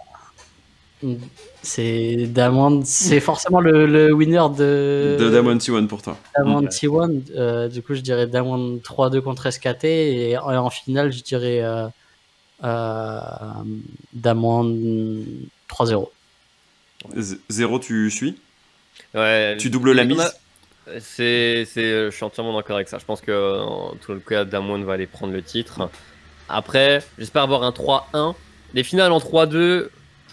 [1.63, 6.17] c'est Damwon, c'est forcément le, le winner de, de Damon T1 pour toi.
[6.37, 6.67] Damwon Ouais.
[6.67, 7.21] T1.
[7.35, 11.61] euh, du coup, je dirais Damwon 3-2 contre SKT et en, en finale, je dirais
[11.61, 11.87] euh,
[12.63, 13.19] euh,
[14.13, 14.77] Damwon
[15.69, 16.07] 3-0.
[17.49, 18.37] 0, tu suis?
[19.13, 20.31] Ouais, Tu doubles la mise?
[20.99, 22.97] C'est, c'est, je suis entièrement d'accord avec ça.
[22.97, 25.89] Je pense que en tout le cas, Damwon va aller prendre le titre.
[26.49, 28.35] Après, j'espère avoir un 3-1.
[28.73, 29.87] Les finales en 3-2,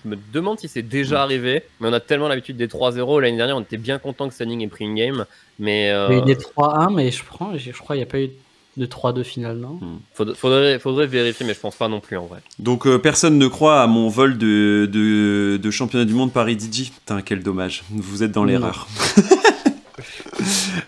[0.05, 1.63] je me demande si c'est déjà arrivé.
[1.81, 3.21] Mais on a tellement l'habitude des 3-0.
[3.21, 5.25] L'année dernière, on était bien content que Sunning ait pris une game.
[5.59, 8.09] Mais euh, Il y a eu des 3-1, mais je, prends, je crois qu'il n'y
[8.09, 8.31] a pas eu
[8.77, 9.81] de 3-2 finale, non?
[10.15, 12.39] Faudrait, faudrait, faudrait vérifier, mais je pense pas non plus en vrai.
[12.59, 16.57] Donc euh, personne ne croit à mon vol de, de, de championnat du monde Paris
[16.59, 16.91] DJ.
[16.91, 17.83] Putain, quel dommage.
[17.91, 18.87] Vous êtes dans l'erreur.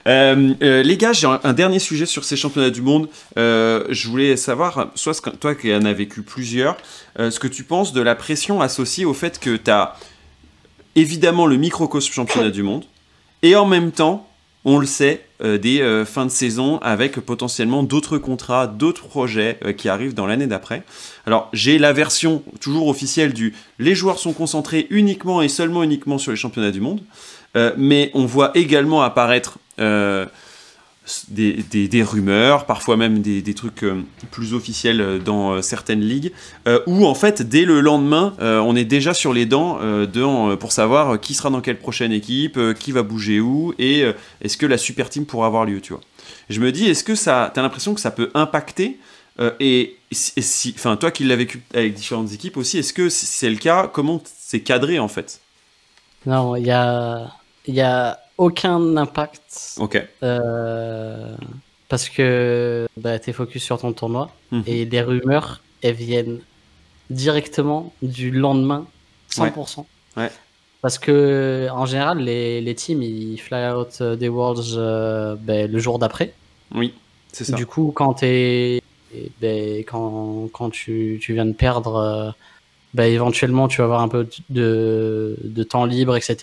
[0.06, 3.08] Euh, euh, les gars, j'ai un, dernier sujet sur ces championnats du monde.
[3.36, 6.76] Euh, je voulais savoir, soit toi qui en as vécu plusieurs,
[7.18, 9.96] ce que tu penses de la pression associée au fait que tu as
[10.96, 12.84] évidemment le microcosme championnat du monde
[13.42, 14.26] et en même temps,
[14.64, 20.14] on le sait, des fins de saison avec potentiellement d'autres contrats, d'autres projets qui arrivent
[20.14, 20.82] dans l'année d'après.
[21.26, 26.18] Alors, j'ai la version toujours officielle du les joueurs sont concentrés uniquement et seulement uniquement
[26.18, 27.00] sur les championnats du monde,
[27.56, 30.26] Euh, mais on voit également apparaître euh,
[31.28, 31.54] des,
[31.88, 36.32] des- rumeurs, parfois même des, des trucs euh, plus officiels dans certaines ligues,
[36.86, 41.18] où en fait, dès le lendemain, on est déjà sur les dents de- pour savoir
[41.18, 44.04] qui sera dans quelle prochaine équipe, qui va bouger où, et
[44.40, 46.02] est-ce que la super team pourra avoir lieu, tu vois.
[46.48, 48.98] Je me dis, est-ce que ça, t'as l'impression que ça peut impacter
[49.58, 53.50] et, et si, enfin, toi qui l'as vécu avec différentes équipes aussi, est-ce que c'est
[53.50, 53.88] le cas?
[53.92, 55.40] Comment c'est cadré en fait?
[56.26, 57.32] Non, il y a,
[57.66, 60.02] il y a aucun impact Ok.
[60.22, 61.36] euh,
[61.88, 64.62] parce que bah, tu es focus sur ton tournoi Mhm.
[64.66, 66.40] et les rumeurs, elles viennent
[67.10, 68.86] directement du lendemain,
[69.30, 69.86] 100%.
[70.16, 70.30] Ouais.
[70.82, 75.70] Parce que en général, les, les teams ils fly out euh, des Worlds euh, ben,
[75.70, 76.32] le jour d'après.
[76.74, 76.94] Oui,
[77.32, 77.56] c'est ça.
[77.56, 78.80] Du coup, quand, t'es-
[79.40, 82.34] ben, quand, quand tu, tu viens de perdre,
[82.94, 86.36] ben, éventuellement tu vas avoir un peu de, de temps libre, etc.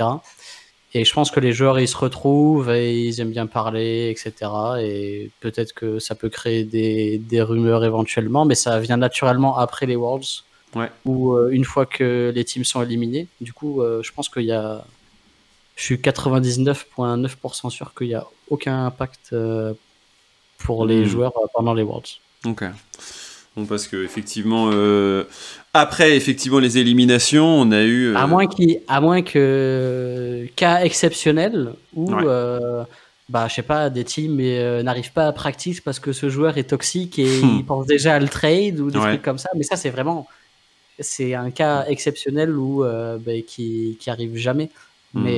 [0.94, 4.50] Et je pense que les joueurs ils se retrouvent et ils aiment bien parler, etc.
[4.82, 9.86] Et peut-être que ça peut créer des, des rumeurs éventuellement, mais ça vient naturellement après
[9.86, 10.44] les Worlds.
[10.76, 10.90] Ouais.
[11.06, 13.28] Ou euh, une fois que les teams sont éliminés.
[13.42, 14.86] Du coup, euh, je pense qu'il y a.
[15.76, 19.74] Je suis 99,9% sûr qu'il n'y a aucun impact euh,
[20.58, 21.06] pour les Hmm.
[21.06, 22.20] joueurs pendant les Worlds.
[22.46, 22.64] Ok.
[23.58, 25.24] Bon, parce que effectivement, euh,
[25.74, 28.10] après effectivement les éliminations, on a eu.
[28.14, 28.46] euh, À moins
[28.88, 32.24] à moins que cas exceptionnel où Ouais.
[32.26, 32.84] euh,
[33.30, 36.58] bah, je sais pas, des teams euh, n'arrivent pas à practice parce que ce joueur
[36.60, 37.58] est toxique et Hmm.
[37.60, 39.06] ils pensent déjà à le trade ou des Ouais.
[39.14, 39.50] trucs comme ça.
[39.56, 40.28] Mais ça, c'est vraiment,
[41.00, 44.70] c'est un cas exceptionnel où, euh, bah, qui, qui arrive jamais.
[45.16, 45.24] Hmm.
[45.24, 45.38] Mais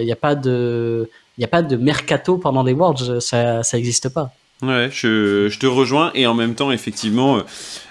[0.00, 3.76] il n'y a pas de, il a pas de mercato pendant les Worlds, ça, ça
[3.76, 4.32] existe pas.
[4.62, 7.42] Ouais, je, je te rejoins et en même temps, effectivement, euh,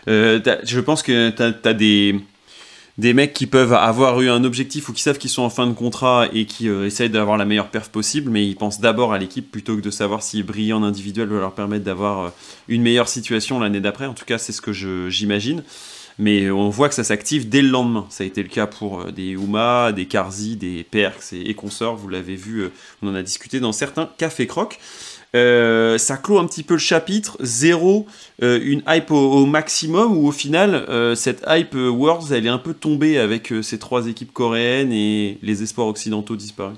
[0.07, 2.15] euh, je pense que tu as, des,
[2.99, 5.65] des mecs qui peuvent avoir eu un objectif ou qui savent qu'ils sont en fin
[5.65, 9.13] de contrat et qui euh, essayent d'avoir la meilleure perf possible, mais ils pensent d'abord
[9.13, 12.29] à l'équipe plutôt que de savoir si briller en individuel va leur permettre d'avoir euh,
[12.67, 14.05] une meilleure situation l'année d'après.
[14.05, 14.71] En tout cas, c'est ce que
[15.09, 15.63] j'imagine.
[16.19, 18.05] Mais on voit que ça s'active dès le lendemain.
[18.09, 21.95] Ça a été le cas pour des Uma, des Karzi, des Perks et, et consorts.
[21.95, 22.67] Vous l'avez vu,
[23.01, 24.79] on en a discuté dans certains cafés crocs.
[25.35, 27.37] Euh, ça clôt un petit peu le chapitre.
[27.39, 28.07] Zéro,
[28.41, 32.49] euh, une hype au, maximum, ou au final, euh, cette hype euh, Worlds, elle est
[32.49, 36.77] un peu tombée avec ces trois équipes coréennes et les espoirs occidentaux disparus.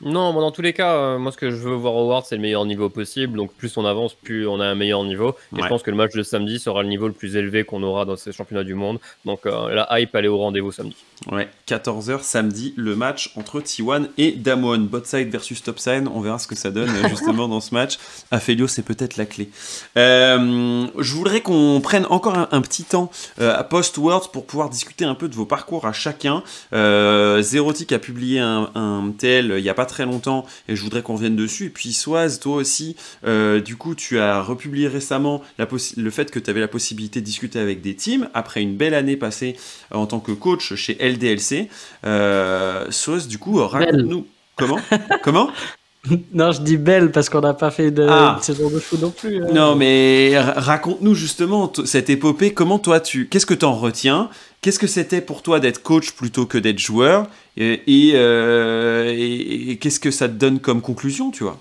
[0.00, 2.24] Non, moi, dans tous les cas, euh, moi ce que je veux voir au World,
[2.28, 3.36] c'est le meilleur niveau possible.
[3.36, 5.30] Donc plus on avance, plus on a un meilleur niveau.
[5.52, 5.62] Et Ouais.
[5.64, 8.04] je pense que le match de samedi sera le niveau le plus élevé qu'on aura
[8.04, 9.00] dans ces championnats du monde.
[9.24, 10.94] Donc euh, la hype, elle est au rendez-vous samedi.
[11.32, 14.78] Ouais, 14h samedi, le match entre T1 et Damwon.
[14.78, 17.98] Botside versus Topside, on verra ce que ça donne justement dans ce match.
[18.30, 19.50] Aphelios, c'est peut-être la clé.
[19.96, 25.04] Euh, je voudrais qu'on prenne encore un, un petit temps à post-Worlds pour pouvoir discuter
[25.04, 26.44] un peu de vos parcours à chacun.
[26.72, 30.82] Euh, Zerotic a publié un, un TL il n'y a pas très longtemps et je
[30.82, 31.66] voudrais qu'on revienne dessus.
[31.66, 32.94] Et puis Soaz, toi aussi,
[33.26, 35.66] euh, du coup, tu as republié récemment la
[35.96, 38.94] le fait que tu avais la possibilité de discuter avec des teams après une belle
[38.94, 39.56] année passée
[39.90, 41.68] en tant que coach chez LDLC.
[42.04, 44.26] Euh, Soaz, du coup, raconte-nous.
[44.56, 44.78] Comment?
[45.22, 45.50] Comment?
[46.32, 48.38] non, je dis belle parce qu'on n'a pas fait de, Ah.
[48.42, 49.42] saison de foot non plus.
[49.42, 49.48] hein.
[49.52, 52.52] Non, mais ra- raconte-nous justement cette épopée.
[52.54, 54.30] Comment toi, tu, qu'est-ce que tu en retiens?
[54.60, 57.26] Qu'est-ce que c'était pour toi d'être coach plutôt que d'être joueur?
[57.56, 61.58] Et, et, euh, et- et qu'est-ce que ça te donne comme conclusion, tu vois?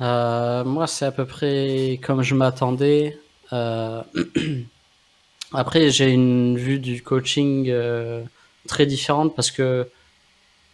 [0.00, 3.18] Euh, moi, c'est à peu près comme je m'attendais.
[3.52, 4.00] Euh,
[5.54, 8.22] Après, j'ai une vue du coaching euh,
[8.66, 9.86] très différente parce que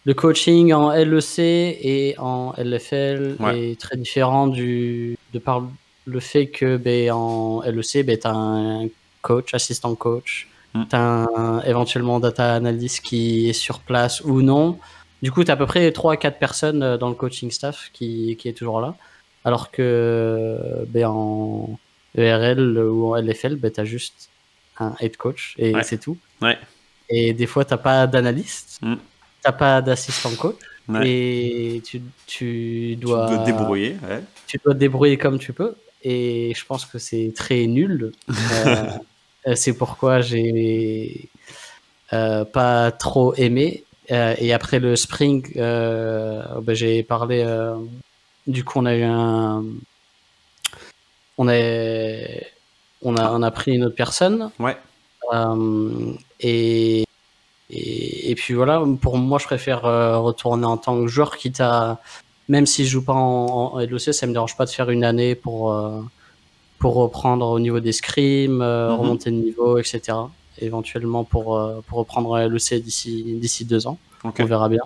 [0.08, 3.72] le coaching en LEC et en LFL Ouais.
[3.72, 5.58] est très différent du, de par
[6.06, 8.88] le fait que ben, en LEC, ben, tu as un
[9.22, 10.84] coach, assistant coach, Mm.
[10.90, 11.00] tu as
[11.44, 14.78] un, éventuellement data analyst qui est sur place ou non.
[15.22, 17.50] Du coup, tu as à peu près 3 à 4 personnes euh, dans le coaching
[17.50, 18.94] staff qui, qui est toujours là.
[19.44, 21.78] Alors que ben, en
[22.16, 24.28] ERL ou en LFL, ben, tu as juste
[24.78, 25.82] un head coach et Ouais.
[25.82, 26.16] c'est tout.
[26.42, 26.58] Ouais.
[27.10, 28.94] Et des fois, tu pas d'analyste, Mm.
[29.52, 30.56] Tu pas d'assistant coach.
[30.88, 31.08] Ouais.
[31.08, 33.96] Et tu, tu Tu dois, dois te débrouiller.
[34.08, 34.22] ouais.
[34.46, 35.74] tu dois te débrouiller comme tu peux.
[36.02, 38.12] Et je pense que c'est très nul.
[39.46, 41.28] Euh, c'est pourquoi j'ai
[42.12, 43.84] euh, pas trop aimé.
[44.10, 47.46] Euh, et après le spring, ben, j'ai parlé.
[48.48, 49.64] du coup, on a eu un.
[51.38, 51.54] On a,
[53.02, 54.50] on a, on a pris une autre personne.
[54.58, 54.76] Ouais.
[56.40, 57.04] Et,
[57.70, 61.60] et, et puis voilà, pour moi, je préfère euh, retourner en tant que joueur, quitte
[61.60, 62.00] à.
[62.48, 65.04] Même si je joue pas en, en LEC, ça me dérange pas de faire une
[65.04, 66.00] année pour, euh,
[66.78, 69.00] pour reprendre au niveau des scrims, euh, Mhm.
[69.00, 70.16] remonter de niveau, etc.
[70.60, 73.98] Éventuellement pour, euh, pour reprendre un LEC d'ici deux ans.
[74.24, 74.80] On verra bien.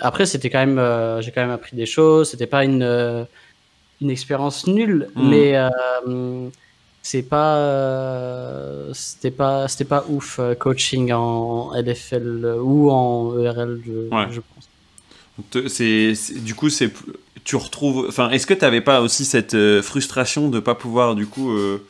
[0.00, 2.30] Après, c'était quand même, j'ai quand même appris des choses.
[2.30, 3.26] C'était pas une,
[4.00, 5.28] une expérience nulle, Mhm.
[5.28, 5.54] mais
[7.02, 13.80] c'est pas, euh, c'était pas, c'était pas ouf euh, coaching en LFL ou en ERL,
[13.84, 14.26] je, Ouais.
[14.30, 14.68] je pense.
[15.68, 16.92] C'est, du coup, c'est,
[17.44, 18.06] tu retrouves.
[18.08, 21.52] Enfin, est-ce que tu n'avais pas aussi cette euh, frustration de pas pouvoir du coup
[21.52, 21.86] euh,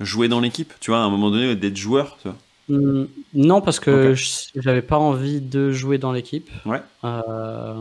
[0.00, 2.16] jouer dans l'équipe Tu vois, à un moment donné, d'être joueur.
[2.22, 2.36] Tu vois?
[2.68, 4.16] Hmm, Non, parce que Ok.
[4.16, 6.48] je- j'avais pas envie de jouer dans l'équipe.
[6.64, 6.82] Ouais.
[7.04, 7.74] Euh,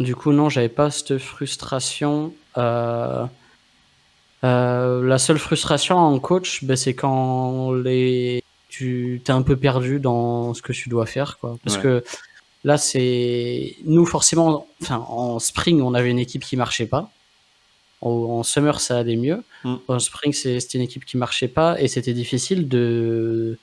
[0.00, 2.32] Du coup, non, j'avais pas cette frustration.
[2.58, 3.24] Euh,
[4.44, 8.42] euh, la seule frustration en coach, ben, c'est quand les...
[8.68, 11.38] tu t'es un peu perdu dans ce que tu dois faire.
[11.38, 11.56] Quoi.
[11.64, 11.82] Parce Ouais.
[11.82, 12.04] que
[12.64, 13.76] là, c'est.
[13.84, 17.10] Nous, forcément, enfin, en spring, on avait une équipe qui marchait pas.
[18.00, 19.44] En, en summer, ça allait mieux.
[19.64, 19.76] Mm.
[19.88, 23.58] En spring, c'était une équipe qui marchait pas et c'était difficile de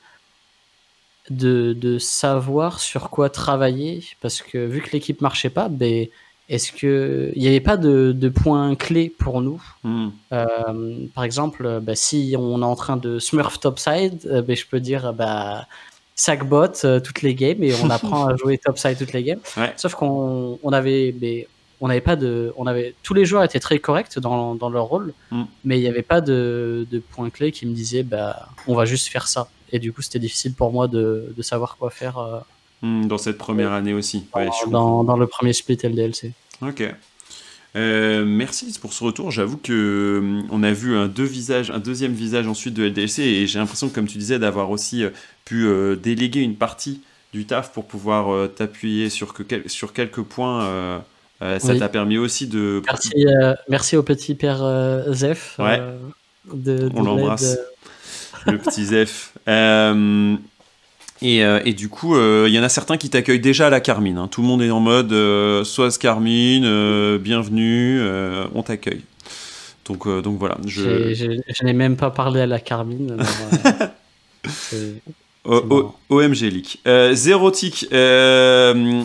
[1.29, 6.07] de, de savoir sur quoi travailler parce que vu que l'équipe marchait pas, ben,
[6.49, 9.61] est-ce que il n'y avait pas de, de points clés pour nous?
[9.83, 10.09] Hmm.
[10.33, 14.55] Euh, Par exemple, euh, bah, si on est en train de smurf topside, euh, ben,
[14.55, 15.67] je peux dire euh, bah,
[16.15, 19.39] sackbot euh, toutes les games et on apprend à jouer topside toutes les games.
[19.57, 19.73] Ouais.
[19.77, 21.47] Sauf qu'on on avait
[21.81, 24.85] on n'avait pas de on avait tous les joueurs étaient très corrects dans, dans leur
[24.85, 25.43] rôle, Mm.
[25.63, 28.83] mais il n'y avait pas de, de points clés qui me disaient bah on va
[28.85, 29.47] juste faire ça.
[29.71, 32.17] Et du coup, c'était difficile pour moi de, de savoir quoi faire
[32.83, 34.25] euh, Hmm, dans cette première année aussi.
[34.35, 34.69] Ouais, je comprends.
[34.69, 36.31] dans, dans le premier split LDLC.
[36.61, 36.83] Ok.
[37.75, 39.31] Euh, merci pour ce retour.
[39.31, 43.19] J'avoue que euh, on a vu un, deux visages, un deuxième visage ensuite de LDLC
[43.19, 45.09] et j'ai l'impression, comme tu disais, d'avoir aussi euh,
[45.45, 45.67] pu
[46.01, 47.01] déléguer une partie
[47.33, 51.01] du taf pour pouvoir t'appuyer sur, que, sur quelques points.
[51.41, 52.81] ça t'a permis aussi de.
[52.85, 53.25] Merci,
[53.67, 54.63] merci au petit père
[55.11, 55.55] Zef.
[55.59, 55.81] Ouais.
[56.53, 57.57] De, on l'embrasse.
[58.45, 59.33] Le petit Zef.
[61.21, 63.69] Et, euh, et, du coup, euh, il y en a certains qui t'accueillent déjà à
[63.69, 64.17] la Carmine.
[64.17, 64.27] Hein.
[64.29, 68.01] Tout le monde est en mode euh, Sois Carmine, euh, bienvenue,
[68.53, 69.01] on t'accueille.
[69.85, 70.57] Donc, donc voilà.
[70.65, 73.17] Je, je, n'ai même pas parlé à la Carmine.
[75.45, 76.81] OMG Leak.
[77.13, 77.87] Zérotique.
[77.91, 79.03] Mmh.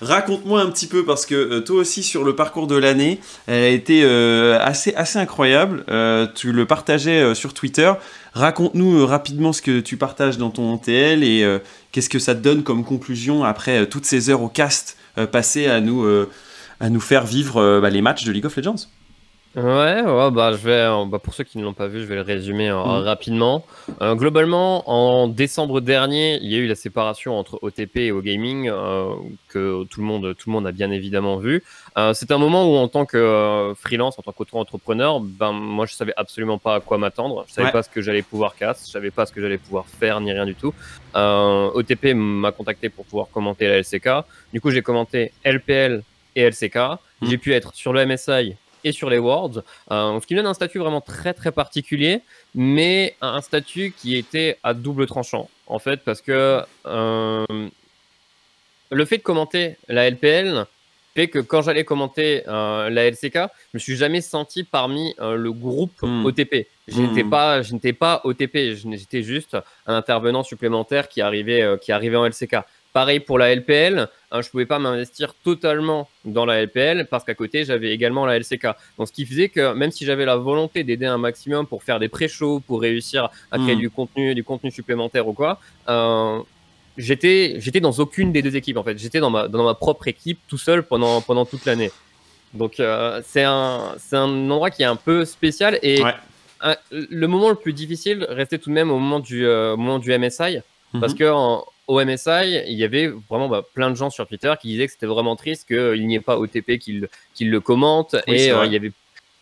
[0.00, 3.68] Raconte-moi un petit peu parce que toi aussi sur le parcours de l'année, elle a
[3.68, 5.84] été assez, assez incroyable.
[6.34, 7.92] tu le partageais sur Twitter.
[8.36, 11.58] Raconte-nous euh, rapidement ce que tu partages dans ton TL et euh,
[11.90, 14.98] qu'est-ce que ça te donne comme conclusion après euh, toutes ces heures au cast
[15.32, 16.06] passées à nous,
[16.78, 18.86] à nous faire vivre bah, les matchs de League of Legends.
[19.56, 20.02] Ouais,
[20.32, 22.68] bah, je vais, bah, pour ceux qui ne l'ont pas vu, je vais le résumer
[22.68, 23.04] euh, mm.
[23.04, 23.64] rapidement.
[24.02, 28.68] Euh, globalement, en décembre dernier, il y a eu la séparation entre OTP et OGaming
[28.68, 29.14] euh,
[29.48, 31.62] que tout le monde, tout le monde a bien évidemment vu.
[32.12, 36.12] c'est un moment où, en tant que freelance, en tant qu'auto-entrepreneur, ben moi, je savais
[36.18, 37.46] absolument pas à quoi m'attendre.
[37.48, 39.86] Je savais pas ce que j'allais pouvoir casser, je savais pas ce que j'allais pouvoir
[39.86, 40.74] faire ni rien du tout.
[41.14, 44.26] OTP m'a contacté pour pouvoir commenter la LCK.
[44.52, 46.02] Du coup, j'ai commenté LPL
[46.34, 46.76] et LCK.
[46.76, 47.30] Mm.
[47.30, 48.56] J'ai pu être sur le MSI
[48.86, 52.20] et sur les Worlds, euh, ce qui donne un statut vraiment très très particulier,
[52.54, 57.44] mais un statut qui était à double tranchant, en fait, parce que euh,
[58.90, 60.66] le fait de commenter la LPL
[61.16, 65.50] fait que quand j'allais commenter euh, la LCK, je me suis jamais senti parmi le
[65.50, 66.24] groupe hmm.
[66.24, 66.68] OTP.
[66.86, 67.30] Je n'étais hmm.
[67.30, 69.56] pas, je n'étais pas OTP, j'étais juste
[69.86, 72.58] un intervenant supplémentaire qui arrivait, qui arrivait en LCK.
[72.96, 77.34] Pareil pour la LPL, hein, je pouvais pas m'investir totalement dans la LPL parce qu'à
[77.34, 78.68] côté j'avais également la LCK.
[78.96, 82.00] Donc ce qui faisait que même si j'avais la volonté d'aider un maximum pour faire
[82.00, 83.80] des pré-shows, pour réussir à créer hmm.
[83.80, 86.38] du contenu, du contenu supplémentaire ou quoi, euh,
[86.96, 88.96] j'étais j'étais dans aucune des deux équipes en fait.
[88.96, 91.90] J'étais dans ma dans ma propre équipe tout seul pendant pendant toute l'année.
[92.54, 96.02] Donc euh, c'est un un endroit qui est un peu spécial et
[96.90, 100.18] le moment le plus difficile restait tout de même au moment du euh, moment du
[100.18, 100.60] MSI
[100.98, 101.18] parce mhm.
[101.18, 104.68] que en, au MSI, il y avait vraiment bah, plein de gens sur Twitter qui
[104.68, 107.08] disaient que c'était vraiment triste qu'il n'y ait pas OTP qui le,
[107.40, 108.16] le commente.
[108.26, 108.92] et euh, il y avait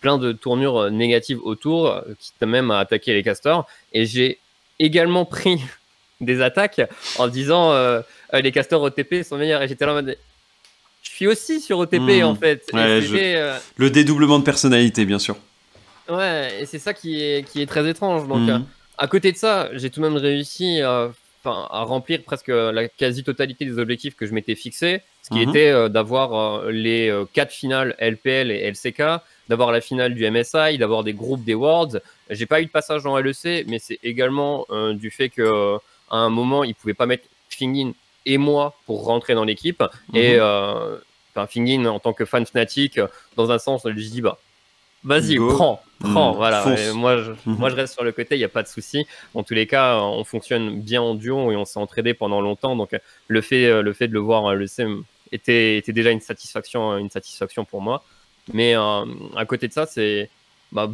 [0.01, 3.67] plein de tournures euh, négatives autour, euh, qui t'a même à attaquer les castors.
[3.93, 4.39] Et j'ai
[4.79, 5.63] également pris
[6.21, 6.83] des attaques
[7.19, 7.75] en disant
[8.33, 9.63] les castors OTP sont meilleurs.
[9.63, 10.17] Et j'étais là en mode.
[11.03, 12.25] Je suis aussi sur OTP hmm.
[12.25, 12.71] en fait.
[12.73, 15.37] Le dédoublement de personnalité, bien sûr.
[16.09, 18.29] Ouais, et c'est ça qui est, qui est très étrange.
[18.29, 18.65] Donc, hmm.
[18.99, 20.81] à côté de ça, j'ai tout de même réussi
[21.47, 25.49] à remplir presque la quasi-totalité des objectifs que je m'étais fixé, ce qui mhm.
[25.51, 29.03] était euh, d'avoir euh, les euh, quatre finales LPL et LCK,
[29.49, 32.01] d'avoir la finale du MSI, d'avoir des groupes des Worlds.
[32.31, 35.77] J'ai pas eu de passage dans LEC, mais c'est également du fait que
[36.11, 37.93] à un moment, ils pouvaient pas mettre Fingin
[38.25, 39.83] et moi pour rentrer dans l'équipe.
[40.15, 41.01] Et mhm.
[41.35, 42.99] enfin, Fingin, en tant que fan fnatic,
[43.37, 44.39] dans un sens, je dis bah
[45.05, 46.65] Vas-y, prends, prends, mmh, voilà.
[46.95, 47.37] moi, je, mmh.
[47.47, 49.07] moi, je reste sur le côté, il n'y a pas de souci.
[49.35, 52.77] En tous les cas, on fonctionne bien en duo et on s'est entraîné pendant longtemps.
[52.77, 52.97] Donc,
[53.29, 57.11] le fait, le fait de le voir le CM était, était déjà une satisfaction, une
[57.11, 58.05] satisfaction pour moi.
[58.53, 59.05] Mais euh,
[59.37, 60.29] à côté de ça, c'est
[60.73, 60.91] bah,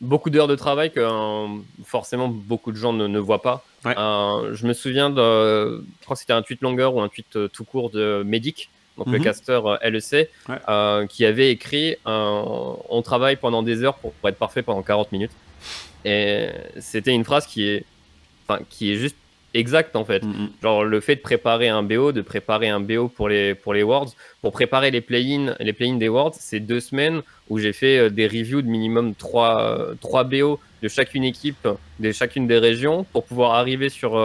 [0.00, 1.46] beaucoup d'heures de travail que euh,
[1.84, 3.64] forcément beaucoup de gens ne, ne voient pas.
[3.86, 7.50] Euh, je me souviens de, je crois que c'était un tweet longueur ou un tweet
[7.52, 9.24] tout court de Medic donc le mhm.
[9.24, 10.30] casteur euh, LEC,
[10.68, 15.32] euh, qui avait écrit On travaille pendant des heures pour, être parfait pendant 40 minutes.
[16.04, 17.84] Et c'était une phrase qui est,
[18.68, 19.16] qui est juste
[19.54, 20.24] exacte en fait.
[20.24, 20.50] Mhm.
[20.62, 23.82] Genre le fait de préparer un BO, de préparer un BO pour les, pour les
[23.82, 27.98] Worlds, pour préparer les play-in les play des Worlds, c'est deux semaines où j'ai fait
[27.98, 31.68] euh, des reviews de minimum 3, 3 BO de chacune équipe,
[32.00, 34.20] de chacune des régions, pour pouvoir arriver sur,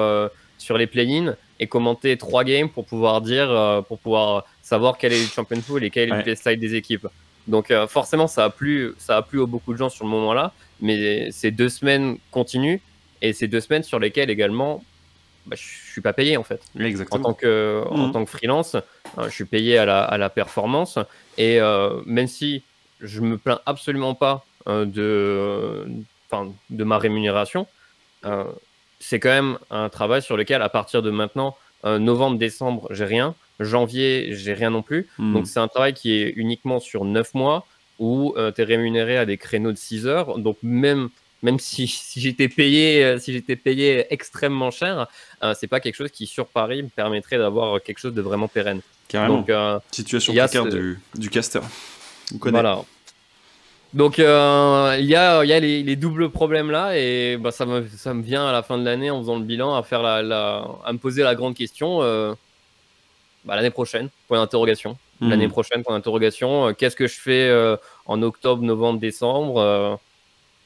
[0.58, 5.22] sur les play-in et commenter trois games pour pouvoir dire, pour pouvoir savoir quel est
[5.22, 7.08] le champion pool et quel est le playstyle des équipes.
[7.48, 10.12] Donc euh, forcément, ça a plu, ça a plu à beaucoup de gens sur le
[10.12, 10.52] moment-là,
[10.82, 12.82] mais c'est deux semaines continues
[13.22, 14.84] et c'est deux semaines sur lesquelles également,
[15.46, 16.62] bah, je suis pas payé en fait.
[16.78, 17.22] Exactement.
[17.22, 18.12] En tant que, en mhm.
[18.12, 21.00] tant que freelance, euh, je suis payé à la, à la performance
[21.38, 22.62] et euh, même si
[23.00, 25.88] je me plains absolument pas de,
[26.70, 27.68] de ma rémunération,
[29.00, 31.56] c'est quand même un travail sur lequel, à partir de maintenant,
[31.86, 35.08] novembre, décembre, j'ai rien janvier, j'ai rien non plus.
[35.18, 35.34] Hmm.
[35.34, 37.66] Donc c'est un travail qui est uniquement sur 9 mois
[38.00, 40.38] où euh, tu es rémunéré à des créneaux de 6 heures.
[40.38, 41.10] Donc même
[41.44, 45.08] même si, si j'étais payé euh, si j'étais payé extrêmement cher,
[45.44, 48.48] euh, c'est pas quelque chose qui sur Paris me permettrait d'avoir quelque chose de vraiment
[48.48, 48.82] pérenne.
[49.08, 49.38] Carrément.
[49.38, 51.62] Donc, euh, Situation précaire ce- du, du caster.
[52.42, 52.82] Voilà.
[53.94, 57.52] Donc euh, il y a, il y a les, les doubles problèmes là et bah,
[57.52, 59.82] ça, me, ça me vient à la fin de l'année en faisant le bilan à
[59.84, 62.34] faire la, la- à me poser la grande question euh,
[63.48, 65.30] bah, l'année prochaine point d'interrogation Mhm.
[65.32, 67.76] l'année prochaine point d'interrogation Euh, qu'est-ce que je fais euh,
[68.06, 69.96] en octobre novembre décembre euh,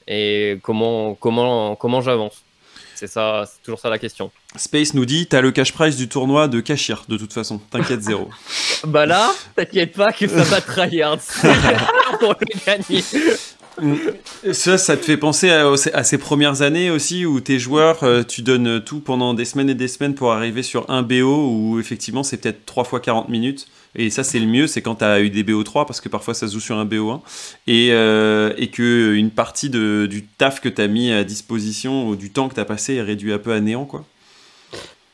[0.08, 2.44] et comment comment comment j'avance?
[2.96, 6.08] C'est ça c'est toujours ça la question Space nous dit T'as le cash prize du
[6.10, 7.60] tournoi de Cachir, de toute façon.
[7.72, 8.30] T'inquiète, zéro.
[8.86, 11.18] bah là t'inquiète pas que ça va tryhard
[12.20, 13.04] pour le gagner
[14.52, 18.24] Ça, ça te fait penser à, à ces premières années aussi où tes joueurs, euh,
[18.24, 21.80] tu donnes tout pendant des semaines et des semaines pour arriver sur un BO où
[21.80, 23.68] effectivement c'est peut-être 3 fois 40 minutes.
[23.96, 26.34] Et ça, c'est le mieux, c'est quand tu as eu des BO3 parce que parfois
[26.34, 27.20] ça se joue sur un BO1
[27.68, 32.08] et, euh, et que une partie de, du taf que tu as mis à disposition
[32.08, 34.06] ou du temps que tu as passé est réduit un peu à néant, quoi.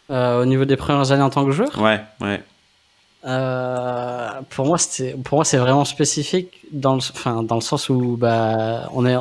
[0.10, 2.42] Euh, au niveau des premières années en tant que joueur, Ouais, ouais.
[3.28, 7.90] Euh, pour moi, c'était, pour moi, c'est vraiment spécifique dans le, enfin, dans le sens
[7.90, 9.16] où, bah, on est,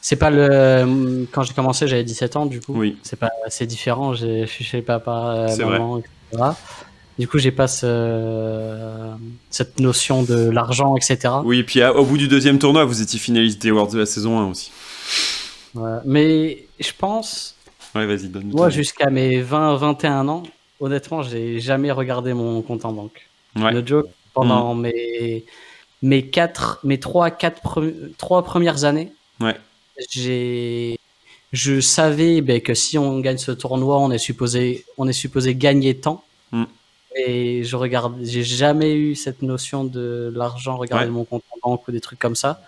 [0.00, 2.74] c'est pas le, quand j'ai commencé, j'avais 17 ans, du coup.
[2.76, 2.96] Oui.
[3.02, 5.98] C'est pas, c'est différent, j'ai, je suis chez papa, euh,
[6.32, 6.44] etc.
[7.18, 9.10] Du coup, j'ai pas ce-
[9.50, 11.18] cette notion de l'argent, etc.
[11.44, 13.98] Oui, et puis à- au bout du deuxième tournoi, vous étiez finaliste des Worlds de
[13.98, 14.72] la saison 1 aussi.
[15.74, 15.98] Ouais.
[16.06, 17.54] Mais je pense,
[17.94, 18.56] Ouais, vas-y, donne-nous.
[18.56, 20.42] moi, jusqu'à mes 20, 21 ans,
[20.82, 23.28] honnêtement, j'ai jamais regardé mon compte en banque.
[23.56, 23.72] Ouais.
[23.72, 24.08] No joke.
[24.34, 25.44] Pendant mes,
[26.02, 27.82] mes, quatre, mes 3, 4
[28.18, 29.56] trois premières années, Ouais.
[30.10, 30.98] j'ai,
[31.52, 35.54] je savais ben, que si on gagne ce tournoi, on est supposé, on est supposé
[35.54, 36.24] gagner tant.
[36.50, 36.64] Mm.
[37.14, 41.12] Et je regarde, j'ai jamais eu cette notion de l'argent, regarder Ouais.
[41.12, 42.62] mon compte en banque ou des trucs comme ça.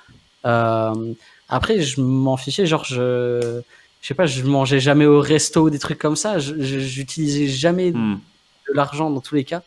[0.44, 1.14] Euh,
[1.48, 3.62] après, je m'en fichais, genre, je,
[4.04, 6.38] je sais pas, je mangeais jamais au resto ou des trucs comme ça.
[6.38, 8.18] J'utilisais jamais Hmm.
[8.68, 9.62] de l'argent dans tous les cas.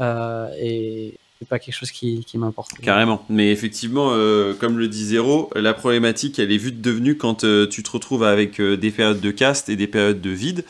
[0.00, 2.70] Euh, et c'est pas quelque chose qui, qui m'importe.
[2.80, 3.24] Carrément.
[3.28, 7.66] Mais effectivement, euh, comme le dit Zéro, la problématique, elle est vite devenue quand euh,
[7.66, 10.64] tu te retrouves avec euh, des périodes de cast et des périodes de vide,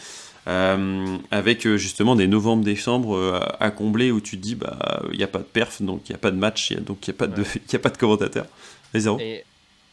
[0.46, 5.18] euh, avec euh, justement des novembre-décembre euh, à combler où tu te dis, bah, il
[5.18, 7.06] n'y a pas de perf, donc il n'y a pas de match, y a- donc
[7.06, 8.46] il n'y a, pas de- y a pas de commentateur.
[8.94, 9.44] Et Zéro Et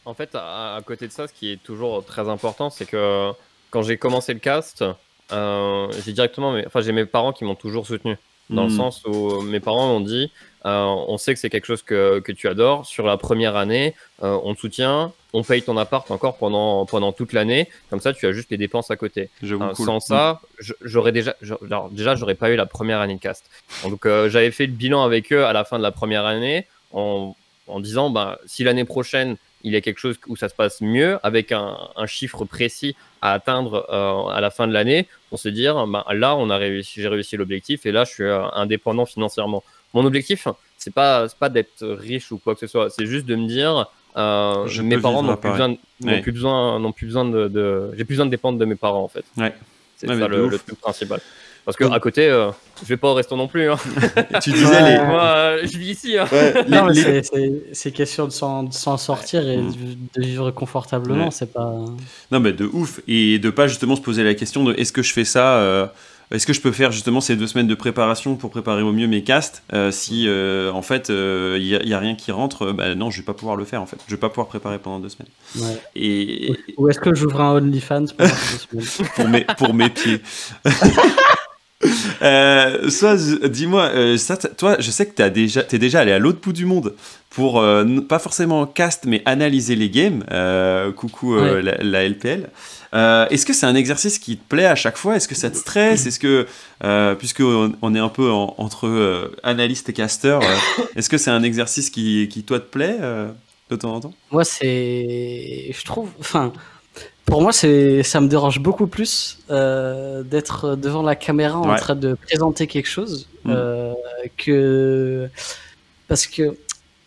[0.04, 3.30] en fait, à, à côté de ça, ce qui est toujours très important, c'est que
[3.70, 4.84] quand j'ai commencé le cast,
[5.32, 8.16] euh, j'ai directement, mes- enfin, j'ai mes parents qui m'ont toujours soutenu.
[8.50, 8.76] Dans le Hmm.
[8.76, 10.30] sens où mes parents m'ont dit,
[10.66, 12.84] euh, on sait que c'est quelque chose que, que tu adores.
[12.84, 17.12] Sur la première année, euh, on te soutient, on paye ton appart encore pendant, pendant
[17.12, 17.70] toute l'année.
[17.88, 19.30] Comme ça, tu as juste les dépenses à côté.
[19.42, 19.86] J'avoue, Enfin, cool.
[19.86, 20.40] Sans ça,
[20.82, 23.48] j'aurais déjà, je- alors, déjà, j'aurais pas eu la première année de cast.
[23.84, 27.34] Donc, j'avais fait le bilan avec eux à la fin de la première année en,
[27.68, 30.80] en disant, bah, si l'année prochaine il y a quelque chose où ça se passe
[30.80, 35.36] mieux, avec un, un chiffre précis à atteindre euh, à la fin de l'année, on
[35.36, 38.42] se dire, bah, là, on a réussi, j'ai réussi l'objectif et là, je suis euh,
[38.52, 39.62] indépendant financièrement.
[39.94, 40.48] Mon objectif,
[40.78, 43.86] c'est pas, pas d'être riche ou quoi que ce soit, c'est juste de me dire,
[44.16, 45.68] euh, Je mes parents n'ont plus besoin,
[46.00, 48.74] n'ont plus besoin, n'ont plus besoin de, de- j'ai plus besoin de dépendre de mes
[48.76, 49.24] parents en fait.
[49.36, 49.54] Ouais.
[49.96, 51.20] C'est Ouais, ça le, le truc principal.
[51.64, 52.50] Parce que à côté, euh,
[52.82, 53.70] je vais pas au resto non plus.
[53.70, 53.76] hein.
[54.42, 54.98] tu disais Ouais.
[54.98, 55.04] les.
[55.04, 56.18] Moi, euh, je vis ici.
[56.18, 56.26] hein.
[56.32, 57.22] Ouais, Non, mais les-
[57.72, 59.62] c'est- question de s'en sortir et de,
[60.16, 61.24] de vivre confortablement.
[61.26, 61.30] Ouais.
[61.30, 61.72] C'est pas.
[62.32, 63.00] Non, mais de ouf.
[63.06, 65.86] Et de pas justement se poser la question de est-ce que je fais ça euh,
[66.32, 69.06] Est-ce que je peux faire justement ces deux semaines de préparation pour préparer au mieux
[69.06, 72.72] mes casts euh, si euh, en fait il n'y a, y a rien qui rentre
[72.72, 73.98] bah, Non, je vais pas pouvoir le faire en fait.
[74.08, 75.28] Je vais pas pouvoir préparer pendant deux semaines.
[75.56, 75.80] Ouais.
[75.94, 78.30] Et Ou est-ce que j'ouvre un OnlyFans pendant
[78.72, 79.08] deux semaines?
[79.14, 80.20] Pour mes, pour mes pieds.
[82.22, 84.16] Euh, soit, z- dis-moi, euh,
[84.56, 86.94] toi, je sais que tu déjà, es déjà allé à l'autre bout du monde
[87.30, 90.22] pour, euh, pas forcément cast, mais analyser les games.
[90.96, 91.62] Coucou Ouais.
[91.62, 92.48] la, la LPL.
[92.92, 95.16] Est-ce que c'est un exercice qui te plaît à chaque fois?
[95.16, 96.06] Est-ce que ça te stresse?
[96.06, 96.46] Est-ce que,
[97.16, 100.38] puisque on, on est un peu en- entre analyste et caster,
[100.96, 102.98] est-ce que c'est un exercice qui, qui toi te plaît
[103.70, 104.14] de temps en temps?
[104.30, 105.72] Moi, c'est.
[105.72, 106.10] Je trouve.
[106.20, 106.52] Enfin.
[107.26, 111.78] Pour moi, c'est, ça me dérange beaucoup plus euh, d'être devant la caméra en Ouais.
[111.78, 113.50] train de présenter quelque chose Mm.
[113.56, 113.94] euh,
[114.36, 115.28] que
[116.08, 116.56] parce que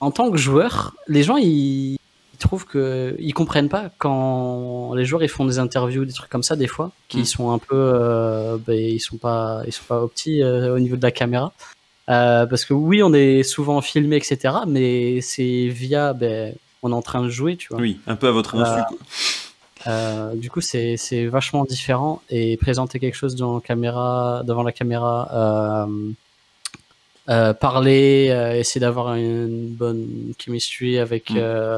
[0.02, 5.06] en tant que joueur, les gens ils, ils trouvent que ils comprennent pas quand les
[5.06, 7.26] joueurs ils font des interviews, des trucs comme ça des fois, qui Mm.
[7.26, 11.04] sont un peu, euh, ben, ils sont pas, ils sont pas euh, au niveau de
[11.04, 11.54] la caméra.
[12.08, 14.54] Parce que oui, on est souvent filmé, etc.
[14.68, 16.54] Mais c'est via, ben,
[16.84, 17.80] on est en train de jouer, tu vois.
[17.80, 18.82] Oui, un peu à votre insu.
[18.88, 18.98] Quoi.
[19.88, 24.72] Euh, du coup, c'est c'est vachement différent et présenter quelque chose devant, caméra, devant la
[24.72, 26.12] caméra, euh,
[27.30, 31.36] euh, parler, essayer d'avoir une bonne chemistry avec Mm.
[31.38, 31.78] euh,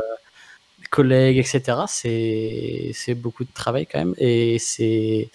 [0.82, 1.62] les collègues, etc.
[1.88, 5.30] C'est c'est beaucoup de travail quand même et c'est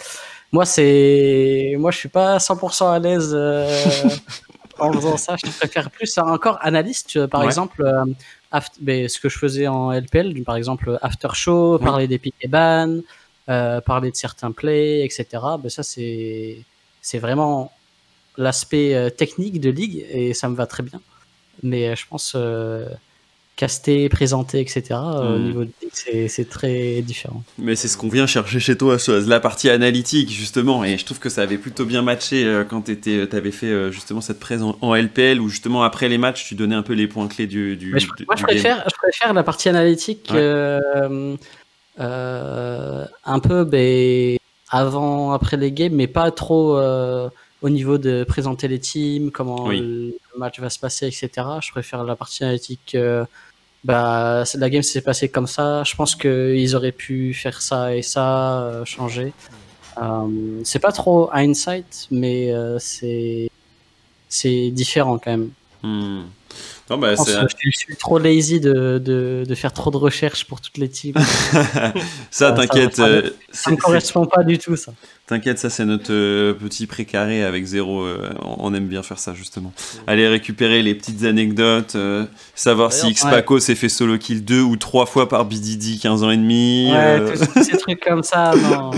[0.50, 3.34] moi c'est moi je suis pas 100% à l'aise
[4.82, 7.26] en faisant ça, je préfère plus encore analyste.
[7.26, 7.84] Par exemple,
[8.80, 12.48] ben, ce que je faisais en LPL, par exemple, after show, parler des pick et
[12.48, 13.00] ban,
[13.46, 15.26] parler de certains plays, etc.
[15.58, 16.64] Ben, ça, c'est
[17.00, 17.72] c'est vraiment
[18.36, 21.00] l'aspect technique de ligue et ça me va très bien.
[21.62, 22.36] Mais je pense
[23.56, 24.84] casté, présenté, etc.
[24.90, 25.42] Euh, au hmm.
[25.44, 27.42] niveau de c'est très différent.
[27.58, 28.96] Mais c'est ce qu'on vient chercher chez toi,
[29.26, 30.84] la partie analytique, justement.
[30.84, 33.92] Et je trouve que ça avait plutôt bien matché euh, quand tu euh, avais fait
[33.92, 37.06] justement cette présence en, LPL, où justement après les matchs, tu donnais un peu les
[37.06, 37.76] points clés du.
[37.76, 41.36] du moi, je, préfère, je, préfère, la partie analytique un
[41.96, 44.38] peu ben,
[44.70, 46.80] avant, après les games, mais pas trop
[47.62, 51.30] au niveau de présenter les teams, comment le match va se passer, etc.
[51.62, 52.94] Je préfère la partie analytique.
[52.94, 53.24] Euh,
[53.84, 55.84] bah, la game s'est passée comme ça.
[55.84, 59.32] Je pense qu'ils auraient pu faire ça et ça, euh, changer.
[60.00, 63.48] Euh, c'est pas trop hindsight, mais c'est
[64.28, 65.50] c'est différent quand même.
[65.82, 66.22] Hmm.
[66.96, 70.88] Bah, je, suis trop lazy de, de, de, faire trop de recherches pour toutes les
[70.88, 71.14] teams.
[72.30, 72.96] ça, t'inquiète.
[73.50, 74.92] Ça, ne correspond pas du tout, ça.
[75.26, 78.02] T'inquiète, ça c'est notre euh, petit précaré avec zéro.
[78.02, 79.72] Euh, on aime bien faire ça justement.
[80.06, 84.76] Aller récupérer les petites anecdotes, euh, savoir si Xpaco s'est fait solo kill deux ou
[84.76, 86.90] trois fois par BDD 15 ans et demi.
[86.92, 87.20] Ouais,
[87.54, 88.90] tous ces trucs comme ça, non.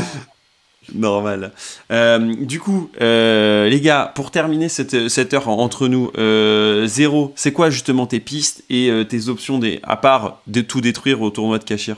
[0.94, 1.52] Normal.
[1.90, 6.10] du coup, les gars, pour terminer cette, cette heure entre nous,
[6.86, 11.22] zéro, c'est quoi justement tes pistes et tes options des, à part de tout détruire
[11.22, 11.96] au tournoi de Cachir?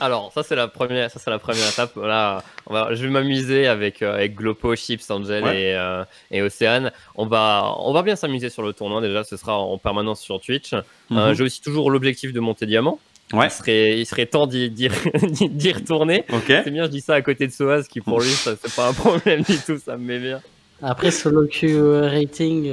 [0.00, 1.96] Alors, ça c'est la première, ça c'est la première étape.
[1.96, 6.90] Là, je vais m'amuser avec euh, avec Glopo, Chips, Angel et, euh, et Océane.
[7.14, 9.22] On va on va bien s'amuser sur le tournoi déjà.
[9.24, 10.72] Ce sera en permanence sur Twitch.
[10.72, 11.34] Euh, mhm.
[11.34, 12.98] J'ai aussi toujours l'objectif de monter diamant.
[13.34, 13.46] Ouais.
[13.46, 14.88] Il serait, il serait temps d'y,
[15.72, 16.24] retourner.
[16.46, 18.88] C'est bien, je dis ça à côté de Soaz qui pour lui, ça c'est pas
[18.88, 20.40] un problème du tout, ça me met bien.
[20.82, 22.70] Après, solo queue rating,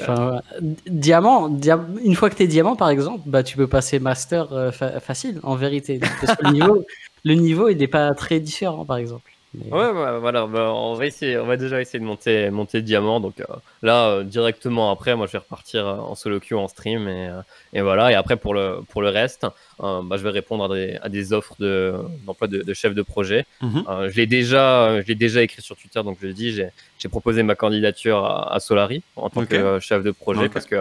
[0.00, 0.40] Enfin,
[0.86, 1.56] diamant,
[2.02, 5.38] une fois que tu es diamant, par exemple, bah, tu peux passer master euh, facile,
[5.42, 6.00] en vérité.
[6.20, 6.84] Parce que le niveau,
[7.24, 9.30] le niveau, il n'est pas très différent, par exemple.
[9.70, 13.20] Ouais, voilà, bah, on, va essayer, on va déjà essayer de monter, monter diamant.
[13.20, 13.44] Donc euh,
[13.82, 17.08] là, euh, directement après, moi je vais repartir en solo queue en stream.
[17.08, 17.30] Et,
[17.72, 18.10] et, voilà.
[18.10, 19.46] Et après, pour le, pour le reste,
[19.78, 21.56] bah, je vais répondre à des, à des offres
[22.26, 23.46] d'emploi de, de, chef de projet.
[23.62, 23.84] Mhm.
[24.08, 27.54] je l'ai déjà, je déjà écrit sur Twitter, donc je le dis, j'ai proposé ma
[27.54, 30.76] candidature à, Solari en tant que chef de projet parce que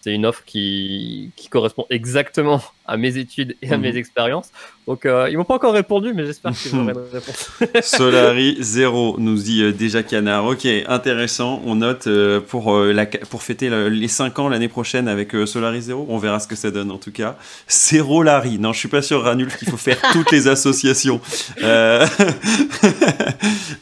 [0.00, 3.98] c'est une offre qui, qui, correspond exactement à mes études et à mes mhm.
[3.98, 4.50] expériences.
[4.86, 7.50] Donc, euh, ils m'ont pas encore répondu, mais j'espère qu'ils auront une réponse.
[7.82, 10.46] Solari 0, nous dit euh, déjà Canard.
[10.46, 11.60] Ok, intéressant.
[11.66, 16.06] On note euh, pour, la, pour fêter les 5 ans l'année prochaine avec Solari 0.
[16.08, 17.36] On verra ce que ça donne en tout cas.
[17.68, 18.58] Zéro Larry.
[18.58, 21.20] Non, je suis pas sûr, Ranulf, qu'il faut faire toutes les associations.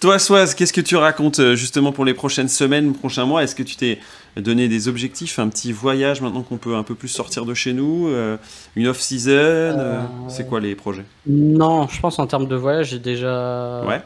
[0.01, 3.45] Toi, Soaz, qu'est-ce que tu racontes justement pour les prochaines semaines, prochains mois?
[3.45, 4.01] Est-ce que tu t'es
[4.41, 7.73] donner des objectifs, un petit voyage maintenant qu'on peut un peu plus sortir de chez
[7.73, 8.37] nous, euh,
[8.75, 11.05] une off-season, euh, euh, c'est quoi les projets?
[11.27, 13.83] Non, je pense en termes de voyage, j'ai déjà.
[13.87, 14.03] Ouais,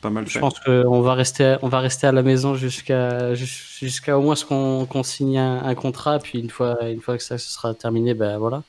[0.00, 0.26] pas mal.
[0.26, 4.34] Je pense qu'on va rester, on va rester à la maison jusqu'à jusqu'à au moins
[4.34, 8.38] ce qu'on signe un, contrat, puis une fois, une fois que ça sera terminé, ben
[8.38, 8.62] voilà.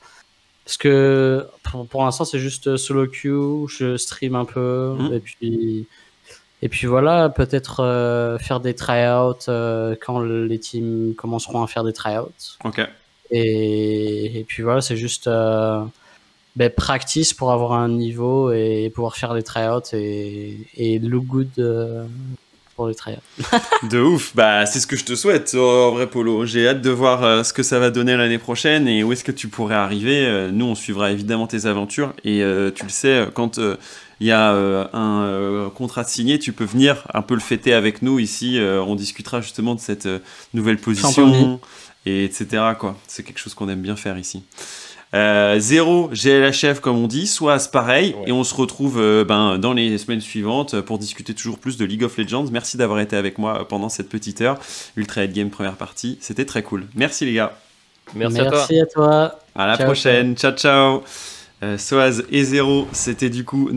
[0.64, 5.14] Parce que pour, pour l'instant, c'est juste solo queue, je stream un peu, mmh.
[5.14, 5.86] et puis
[6.60, 11.84] et puis voilà, peut-être euh, faire des tryouts euh, quand les teams commenceront à faire
[11.84, 12.56] des tryouts.
[12.64, 12.80] Ok.
[13.30, 15.80] Et, et puis voilà, c'est juste euh,
[16.56, 21.50] ben, practice pour avoir un niveau et pouvoir faire les tryouts et, et look good
[21.58, 22.04] euh,
[22.74, 23.18] pour les tryouts.
[23.90, 26.44] de ouf, bah c'est ce que je te souhaite en vrai Polo.
[26.44, 29.32] J'ai hâte de voir ce que ça va donner l'année prochaine et où est-ce que
[29.32, 30.48] tu pourrais arriver.
[30.52, 32.42] Nous, on suivra évidemment tes aventures et
[32.74, 33.60] tu le sais, quand
[34.20, 37.72] il y a euh, un euh, contrat signé, tu peux venir un peu le fêter
[37.72, 38.58] avec nous ici.
[38.58, 40.08] Euh, on discutera justement de cette
[40.54, 41.60] nouvelle position,
[42.04, 42.62] et etc.
[42.78, 42.96] Quoi.
[43.06, 44.42] C'est quelque chose qu'on aime bien faire ici.
[45.12, 48.96] zéro GLHF comme on dit, soit pareil, et on se retrouve
[49.26, 52.46] ben, dans les semaines suivantes pour discuter toujours plus de League of Legends.
[52.50, 54.58] Merci d'avoir été avec moi pendant cette petite heure.
[54.96, 56.86] Ultra Head Game première partie, c'était très cool.
[56.94, 57.56] Merci les gars.
[58.14, 58.62] Merci, à toi.
[58.62, 59.38] À, toi.
[59.54, 60.34] à la prochaine.
[60.34, 61.02] Ciao ciao.
[61.76, 63.68] Soaz et Zéro, c'était du coup